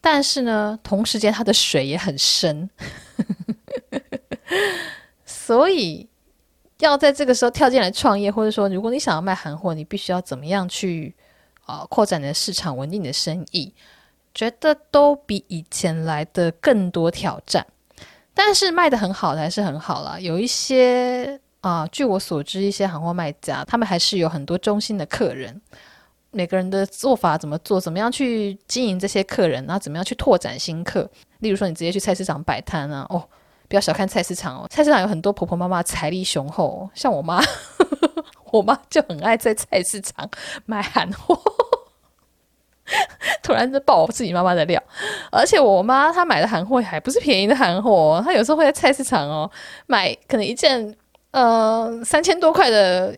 [0.00, 2.68] 但是呢，同时间它的水也很深，
[5.24, 6.08] 所以。
[6.80, 11.14] 要在这个时候跳进来创业，或者说，如果你想要卖韩货，你必须要怎么样去
[11.64, 13.72] 啊、扩展你的市场，稳定你的生意，
[14.34, 17.64] 觉得都比以前来的更多挑战。
[18.34, 25.58] 但是卖得很好的还是很好啦，有一些啊、据我所知，一些行货卖家他们还是有很多忠心的客人。
[26.30, 31.08] 每个人的做法怎么做，怎么样去经营这些客人，然后怎么样去拓展新客。
[31.38, 33.26] 例如说，你直接去菜市场摆摊啊，哦，
[33.66, 37.42] 不要小看菜市场哦，菜市场有很多婆婆妈妈财力雄厚，像我妈，
[38.52, 40.28] 我妈就很爱在菜市场
[40.66, 41.40] 买韩货。
[43.42, 44.82] 突然就爆我自己妈妈的料，
[45.30, 49.50] 而且我妈她买的韩货还不是便宜的韩货，她有时候会在菜市场哦
[49.86, 50.94] 买可能一件
[51.34, 53.16] 呃三千多块的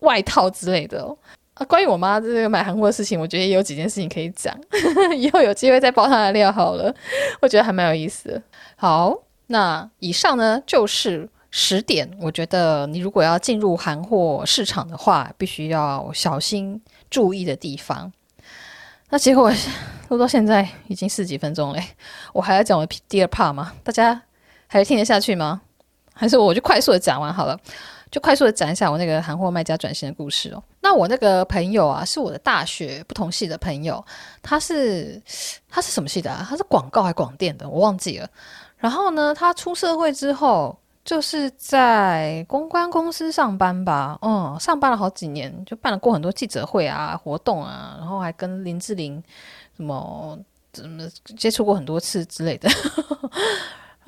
[0.00, 1.16] 外套之类的哦。
[1.54, 4.56] 啊，关于我妈这个买韩货的事情，我觉得也有几件事情可以讲，
[5.18, 6.94] 以后有机会再爆她的料好了。
[7.40, 8.42] 我觉得还蛮有意思的。
[8.76, 9.12] 好，
[9.48, 16.80] 那以上呢就是十点，我觉得你如果要进入韩货市场的话，必须要小心
[17.10, 18.12] 注意的地方。
[19.10, 19.50] 那结果
[20.10, 21.82] 录到现在已经十几分钟了，
[22.32, 23.72] 我还要讲我第二 part 吗？
[23.82, 24.22] 大家
[24.68, 25.62] 还听得下去吗？
[26.18, 27.56] 还是我就快速的讲完好了？
[28.10, 30.62] 就快速的讲一下我那个韩货卖家转型的故事哦。
[30.80, 34.04] 那我那个朋友啊，是我的大学不同系的朋友，
[34.42, 35.22] 他是
[35.68, 36.44] 他是什么系的啊？
[36.48, 38.28] 他是广告还广电的，我忘记了。
[38.78, 44.18] 然后呢，他出社会之后，就是在公关公司上班吧。
[44.22, 49.22] 嗯，上班了好几年，就办了过很多记者会啊、活动啊，然后还跟林志玲
[49.76, 50.38] 什么
[50.72, 51.06] 怎么
[51.36, 52.70] 接触过很多次之类的。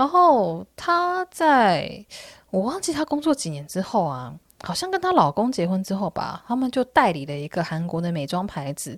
[0.00, 2.06] 然后她在。
[2.52, 4.34] 我忘记她工作几年之后啊，
[4.64, 8.90] 好像跟她老公结婚之后吧，他们就代理了一个韩国的美妆牌子，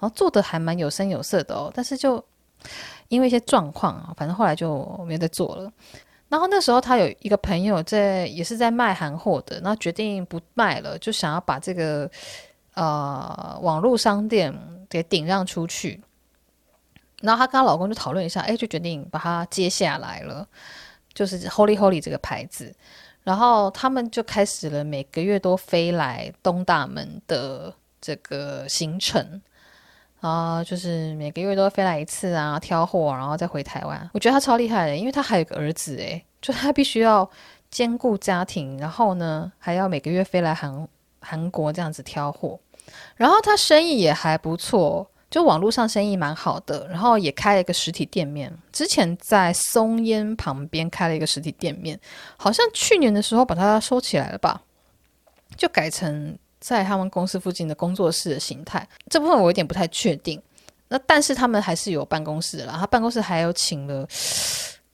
[0.00, 1.70] 然后做的还蛮有声有色的哦。
[1.74, 2.24] 但是就
[3.08, 5.70] 因为一些状况啊，反正后来就没有再做了。
[6.30, 12.10] 然后那时候她有一个朋友在，也是在卖韩货的，那决定不卖了，就想要把这个
[12.72, 16.02] 呃网络商店给顶让出去。
[17.24, 20.46] 然后她跟她老公就讨论一下，哎，就决定把它接下来了。
[21.14, 22.74] 就是 Holy Holy 这个牌子，
[23.22, 29.40] 然后他们就开始了每个月都飞来东大门的这个行程
[30.20, 34.10] 啊，就是每个月都飞来一次啊，挑货，然后再回台湾。
[34.12, 37.30] 我觉得他超厉害的，因为他还有个儿子诶，就他必须要
[37.70, 40.88] 兼顾家庭，然后呢还要每个月飞来韩
[41.20, 42.58] 韩国这样子挑货，
[43.14, 45.08] 然后他生意也还不错。
[45.34, 48.56] 就网络上生意蛮好的，然后也开了一个实体店面。
[48.70, 51.98] 之前在松烟旁边开了一个实体店面，
[52.36, 54.62] 好像去年的时候把它收起来了吧，
[55.56, 58.88] 就改成在他们公司附近的工作室的形态。
[59.10, 60.40] 这部分我有点不太确定。
[60.86, 64.06] 那但是他们还是有办公室的啦，他办公室还有请了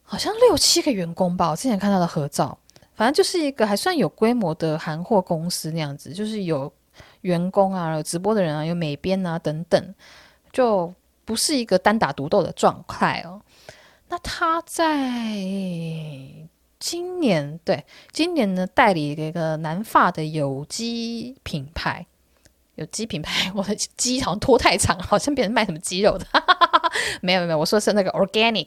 [0.03, 1.51] 好像六七个员工吧。
[1.51, 2.59] 我之前看到的合照，
[2.95, 6.72] 反正就是一个还算有规模的韩货公司那样子，就是有
[7.20, 9.95] 员工啊，有直播的人啊，有美编啊等等。
[10.53, 10.92] 就
[11.24, 13.40] 不是一个单打独斗的状态哦。
[14.09, 14.96] 那他在
[16.80, 22.05] 今年，对，今年呢，代理了一个南发的有机品牌，
[22.74, 26.26] 有机品牌，我的鸡好像拖太长，好像别人卖什么鸡肉的。
[27.22, 28.66] 没有没有，我说的是那个 organic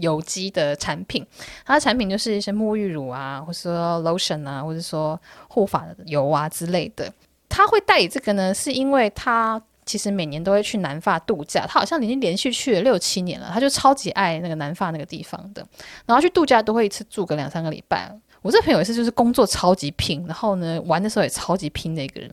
[0.00, 1.26] 有机的产品。
[1.64, 7.10] 它的产品就是一些沐浴乳啊，或者说 lotion 啊，或者说护发油啊之类的。
[7.48, 9.62] 他会代理这个呢，是因为他。
[9.88, 15.66] 其实每年都会去南法度假，他好像已经连续去了六七年了，他就超级爱那个南法那个地方的。
[16.04, 18.14] 然后去度假都会一次住个两三个礼拜。
[18.42, 22.30] 我这朋友也是，就是工作超级拼，然后呢玩的时候也超级拼的一个人。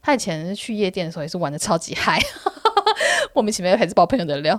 [0.00, 2.20] 他以前去夜店的时候也是玩的超级嗨，
[3.34, 4.58] 莫名其妙还是爆朋友的料。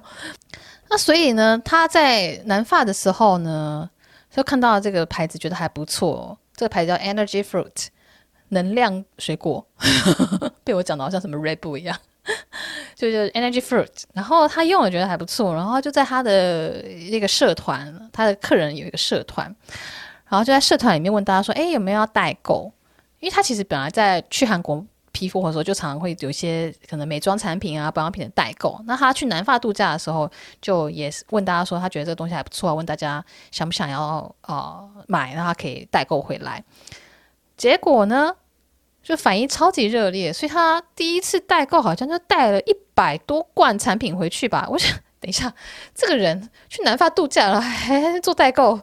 [0.89, 3.89] 那所以呢，他在南法的时候呢，
[4.30, 6.38] 就看到这个牌子，觉得还不错。
[6.56, 7.88] 这个牌子叫 Energy Fruit，
[8.50, 9.66] 能量水果，
[10.64, 11.98] 被我讲的好像什么 Red Bull 一样。
[12.95, 19.45] 就就 Energy Fruit，然后他用了觉得还不错，然后就在他的那个社团，他的客人有一个社团，
[20.30, 22.71] 然后就在社团里面问大家说：“哎，有没有要代购？”
[23.19, 28.80] 因为他其实本来在去韩国皮肤的时候，就常常会有一些可能美妆产品啊、保养品的代购。
[28.86, 30.30] 那他去南法度假的时候，
[30.61, 36.63] 就也是问大家说，他觉得这个东西还不错，问大家想不想要呃买，那他可以代购回来。
[37.55, 38.36] 结果呢？
[39.04, 44.66] 就反应超级热烈，所以他第一次代购好像就带了一百多罐产品回去吧。
[44.72, 45.54] 我想，等一下，
[45.93, 48.80] 这个人去南发度假了，还做代购，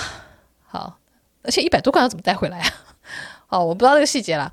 [0.66, 0.98] 好，
[1.42, 2.66] 而且一百多罐要怎么带回来啊？
[3.50, 4.50] 哦，我不知道这个细节啦。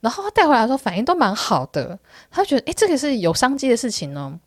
[0.00, 1.98] 然后他带回来的时候反应都蛮好的，
[2.30, 4.40] 他觉得诶，这个是有商机的事情呢，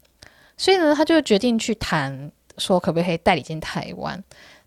[0.58, 4.24] 所以呢，他就决定去谈，说可不可以代理进台湾。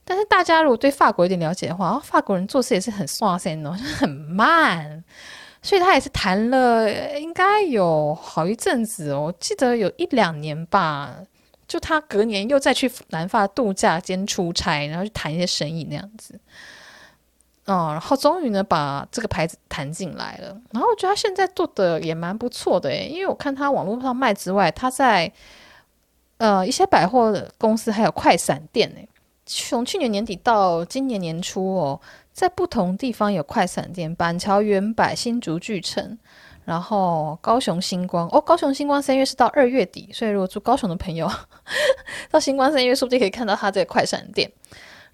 [0.09, 5.03] 但是大家如果对法国有点了解的话，法国人做事也是很刷新哦， 很慢，
[5.61, 11.13] 所以他也是谈了应该有好一阵子哦，记得有一两年吧，
[11.67, 16.39] 就他隔年又再去南法度假兼出差，然后去谈一些生意那样子。
[17.65, 20.57] 嗯，然后终于呢把这个牌子谈进来了。
[20.71, 25.33] 然后我觉得他现在做的也蛮不错的诶，因为我看他网络上卖之外，他在
[26.37, 29.09] 呃一些百货的公司还有快闪店诶。
[29.47, 32.01] 从去年年底到今年年初哦，
[32.33, 36.19] 在不同地方有快闪店，板桥原百、新竹巨城，
[36.65, 41.31] 然后高雄星光哦，高雄星光三月是到二月底，所以如果住高雄的朋友，
[42.31, 44.51] 到星光三月说不定可以看到他这个快闪店。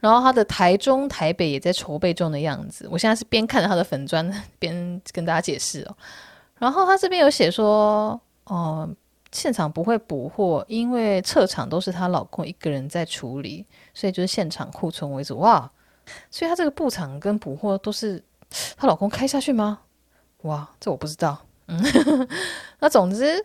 [0.00, 2.88] 然后他的台中、台北也在筹备中的样子。
[2.90, 4.28] 我现在是边看着他的粉砖，
[4.58, 5.96] 边跟大家解释哦。
[6.58, 8.88] 然后他这边有写说，哦、
[9.32, 15.38] 现场不会补货，因为撤场都是她老公一个人在处理，所以就是现场库存为主。
[15.38, 15.70] 哇，
[16.30, 18.22] 所以她这个布场跟补货都是
[18.76, 19.80] 她老公开下去吗？
[20.42, 21.38] 哇，这我不知道。
[21.66, 21.82] 嗯，
[22.78, 23.44] 那总之，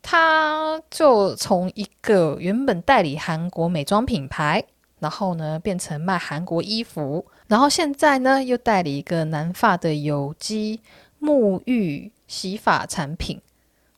[0.00, 4.64] 她就从一个原本代理韩国美妆品牌。
[4.98, 10.80] 然后呢，变成卖韩国衣服，然后现在呢，又代理一个南法的有机
[11.20, 13.40] 沐浴洗发产品，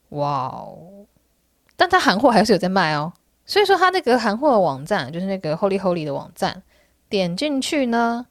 [0.09, 1.05] 哇哦！
[1.77, 3.13] 但他韩货还是有在卖哦，
[3.45, 6.63] 所以说他那个韩货的网站，就是那个 Holy Holy 的网站，
[7.09, 8.27] 点进去呢，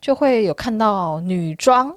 [0.00, 1.96] 就会有看到女装，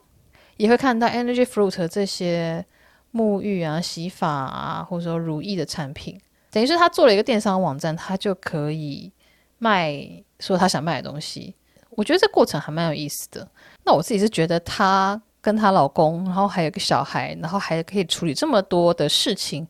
[0.58, 2.66] 也会看到 Energy Fruit 这些
[3.14, 6.20] 沐浴啊、洗发啊，或者说乳液的产品，
[6.52, 9.12] 等于是他做了一个电商网站，他就可以。
[9.60, 10.06] 卖
[10.42, 11.56] 说他想卖的东西，
[11.92, 13.48] 我觉得这过程还蛮有意思的。
[13.86, 19.66] 那我自己是觉得她跟她老公，然后还有个小孩，然后还可以处理这么多的事情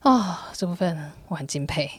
[0.00, 1.90] 啊、哦，这部分我很敬佩。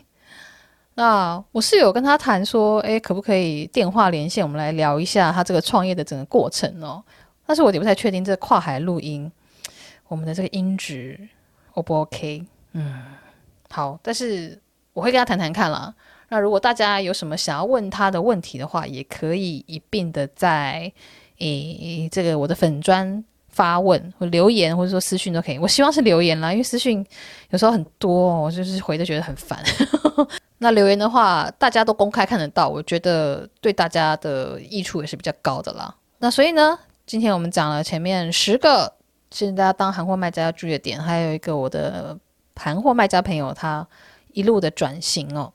[0.96, 7.04] 那我是有跟他谈说，诶，可不可以电话连线，我们来聊一下他这个创业的整个过程哦。
[7.46, 9.32] 但是我也不太确定这跨海录音，
[10.08, 11.20] 我们的这个音质
[11.74, 12.44] O 不 OK？
[12.74, 13.04] 嗯，
[13.70, 14.60] 好，但是
[14.94, 15.94] 我会跟他谈谈看啦。
[16.30, 20.92] 那如果大家有什么想要问他的问题的话，也可以一并的在
[21.38, 25.60] 诶这个我的粉专发问或留言，或者说私讯都可以。
[25.60, 27.06] 我希望是留言啦，因为私讯
[27.50, 29.60] 有时候很多，我就是回的觉得很烦。
[30.60, 35.94] 那留言的话，大家都公开看得到，我觉得对大家的益处也是比较高的啦。
[36.20, 38.94] 那所以呢，今天我们讲了前面十个
[39.32, 42.18] 现在大家当韩货卖家要注意的点，还有一个我的
[42.56, 43.88] 韩货卖家朋友他
[44.34, 45.52] 一路的转型哦。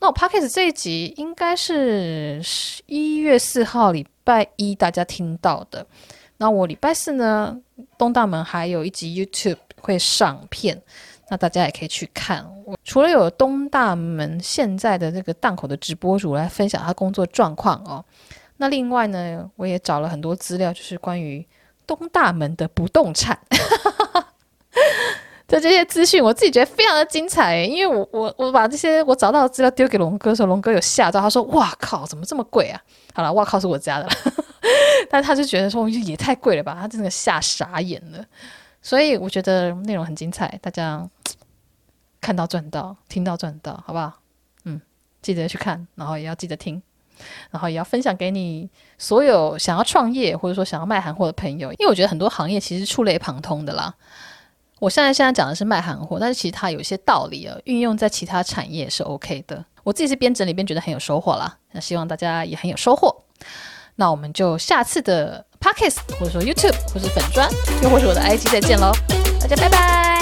[0.00, 5.86] 那我 Podcast 这一集应该是十一月四号礼拜一大家听到的。
[6.38, 7.58] 那我礼拜四呢，
[7.98, 10.80] 东大门还有一集 YouTube 会上片，
[11.28, 12.44] 那大家也可以去看。
[12.64, 18.04] 我除了有东大门现在的这个档口的直播主来分享他工作状况哦，
[18.58, 21.44] 那另外呢，我也找了很多资料，就是关于
[21.86, 23.36] 东大门的不动产。
[25.48, 32.80] 就 这些资讯，我自己觉得非常的精彩，因为我我我把这些我找到的资料丢给龙哥的时候，龙哥有吓到，他说：“哇靠，怎么这么贵啊？”
[33.12, 34.10] 好了，哇靠是我家的了，
[35.10, 38.24] 但他就觉得说也太贵了吧，他真的吓傻眼了。
[38.80, 41.06] 所以我觉得内容很精彩，大家
[42.20, 44.20] 看到赚到，听到赚到，好不好？
[44.64, 44.80] 嗯，
[45.20, 46.80] 记得去看，然后也要记得听，
[47.50, 53.94] 然后也要分享给你所有想要创业或者说想要卖韩货的朋友，因为我觉得很多行业其实触类旁通的啦。
[54.78, 59.64] 我现在现在讲的是卖韩货，但是其实它有一些道理啊，运用在其他产业是 OK 的。
[59.82, 63.24] 我自己是边整理边觉得很有收获啦，那希望大家也很有收获。
[64.00, 67.50] 那我们就下次的 Podcast 或者说 YouTube 或是粉砖，
[67.82, 68.92] 又或是我的 IG 再见喽，
[69.40, 70.17] 大家拜拜。